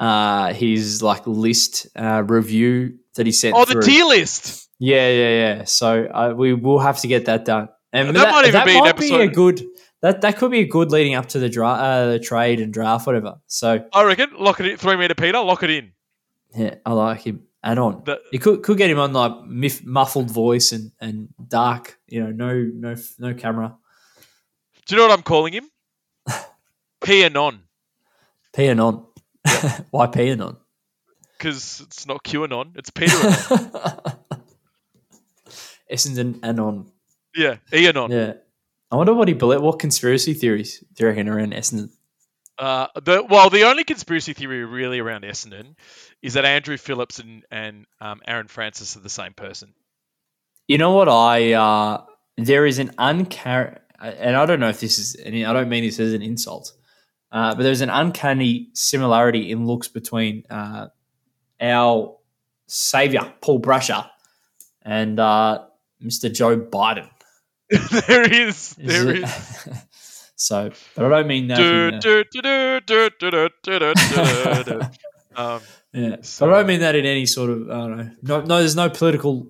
[0.00, 3.56] uh, his like list uh, review that he sent.
[3.56, 3.82] oh, the through.
[3.82, 4.67] tier list.
[4.78, 5.64] Yeah, yeah, yeah.
[5.64, 7.68] So uh, we will have to get that done.
[7.92, 9.64] And That might even be an a good.
[10.00, 12.72] That that could be a good leading up to the dra- uh, the trade and
[12.72, 13.40] draft, whatever.
[13.46, 14.76] So I reckon lock it in.
[14.76, 15.92] Three meter Peter, lock it in.
[16.54, 17.42] yeah, I like him.
[17.64, 18.02] Add on.
[18.04, 21.98] The- you could could get him on like miff, muffled voice and, and dark.
[22.06, 23.76] You know, no no no camera.
[24.86, 25.68] Do you know what I'm calling him?
[27.00, 27.58] Pianon,
[28.52, 29.04] Pianon.
[29.90, 30.56] Why Pianon?
[31.38, 34.14] because it's not QAnon, it's Peter.
[35.92, 36.90] Essendon Anon.
[37.34, 38.10] yeah, Eanon.
[38.10, 38.34] Yeah.
[38.90, 39.62] I wonder what he believed.
[39.62, 41.90] What conspiracy theories do you reckon around Essendon?
[42.58, 45.76] Uh, the well, the only conspiracy theory really around Essendon
[46.22, 49.74] is that Andrew Phillips and and um, Aaron Francis are the same person.
[50.66, 52.04] You know what I uh
[52.36, 55.84] there is an uncanny and I don't know if this is and I don't mean
[55.84, 56.72] this as an insult.
[57.30, 60.86] Uh, but there's an uncanny similarity in looks between uh,
[61.60, 62.16] our
[62.66, 64.08] savior Paul Brasher
[64.82, 65.66] and uh,
[66.02, 66.32] Mr.
[66.32, 67.08] Joe Biden.
[68.06, 68.74] there is.
[68.78, 69.24] There is.
[69.24, 69.86] is.
[70.36, 71.58] so, but I don't mean that.
[75.92, 77.70] Yeah, but I don't mean that in any sort of.
[77.70, 78.10] I don't know.
[78.22, 79.48] No, no, there's no political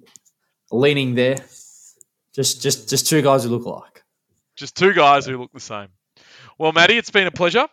[0.70, 1.36] leaning there.
[2.34, 4.04] Just, just, just two guys who look alike.
[4.56, 5.88] Just two guys who look the same.
[6.58, 7.66] Well, Maddie, it's been a pleasure,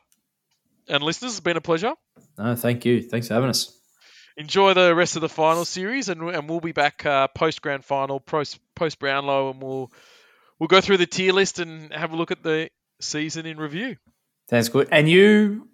[0.87, 1.93] and listeners, it's been a pleasure.
[2.37, 3.01] No, thank you.
[3.01, 3.77] Thanks for having us
[4.37, 7.85] enjoy the rest of the final series, and and we'll be back uh, post grand
[7.85, 9.91] final, post post Brownlow, and we'll
[10.59, 12.69] we'll go through the tier list and have a look at the
[12.99, 13.97] season in review.
[14.47, 14.87] That's good.
[14.91, 15.67] And you,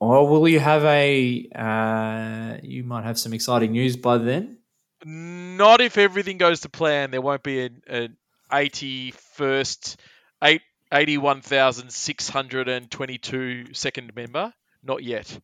[0.00, 1.48] or will you have a?
[1.54, 4.58] Uh, you might have some exciting news by then.
[5.04, 7.10] Not if everything goes to plan.
[7.10, 8.16] There won't be an, an
[8.52, 9.96] 81st,
[10.44, 10.62] eight,
[10.92, 14.54] 81,622 second member.
[14.84, 15.40] Not yet.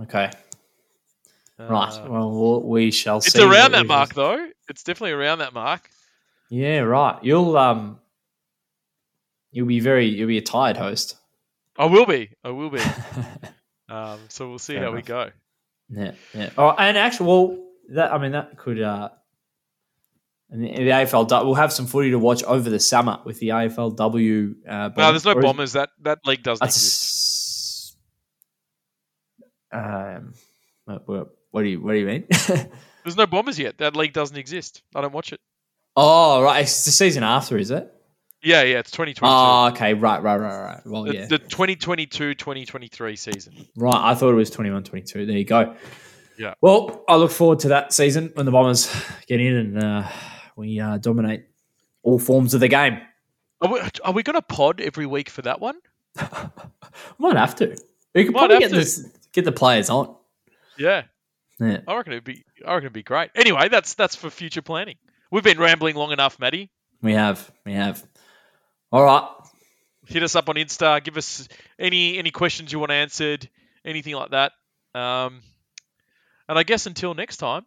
[0.00, 0.30] Okay,
[1.58, 1.92] right.
[1.92, 3.38] Uh, Well, we'll, shall it's see.
[3.42, 4.48] It's around that mark, though.
[4.68, 5.88] It's definitely around that mark.
[6.50, 7.18] Yeah, right.
[7.22, 7.98] You'll um,
[9.50, 10.06] you'll be very.
[10.06, 11.16] You'll be a tired host.
[11.78, 12.30] I will be.
[12.44, 12.80] I will be.
[13.86, 15.30] Um, so we'll see Fair how we go.
[15.90, 16.50] Yeah, yeah.
[16.56, 18.80] Oh, and actually, well, that I mean, that could.
[18.80, 19.10] uh
[20.50, 23.48] and the, the AFL, we'll have some footy to watch over the summer with the
[23.50, 24.54] AFLW.
[24.66, 25.72] Uh, No, there's no is- bombers.
[25.74, 27.96] That that league doesn't That's exist.
[29.72, 30.32] um,
[30.86, 32.26] what, what, what do you what do you mean?
[33.04, 33.78] There's no bombers yet.
[33.78, 34.82] That league doesn't exist.
[34.94, 35.40] I don't watch it.
[35.96, 37.90] oh, right, it's the season after, is it?
[38.42, 39.20] Yeah, yeah, it's 2022.
[39.24, 40.86] Oh, okay, right, right, right, right.
[40.86, 43.66] Well, the, yeah, the 2022-2023 season.
[43.76, 43.94] right.
[43.94, 45.26] I thought it was 21-22.
[45.26, 45.74] There you go.
[46.36, 46.54] Yeah.
[46.60, 48.94] Well, I look forward to that season when the Bombers
[49.26, 50.08] get in and uh,
[50.56, 51.46] we uh, dominate
[52.02, 53.00] all forms of the game.
[53.62, 55.78] Are we, are we going to pod every week for that one?
[57.18, 57.78] Might have to.
[58.14, 58.76] We could Might probably get to.
[58.76, 60.14] this, get the players on.
[60.76, 61.04] Yeah,
[61.60, 61.80] Yeah.
[61.86, 62.44] I reckon it'd be.
[62.66, 63.30] I reckon it'd be great.
[63.34, 64.96] Anyway, that's that's for future planning.
[65.30, 66.70] We've been rambling long enough, Maddie.
[67.02, 67.50] We have.
[67.64, 68.04] We have.
[68.90, 69.28] All right.
[70.06, 71.02] Hit us up on Insta.
[71.02, 71.48] Give us
[71.78, 73.48] any any questions you want answered,
[73.84, 74.52] anything like that.
[74.94, 75.42] Um,
[76.48, 77.64] and I guess until next time,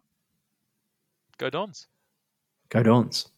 [1.38, 1.86] go Dons.
[2.68, 3.28] Go Dons.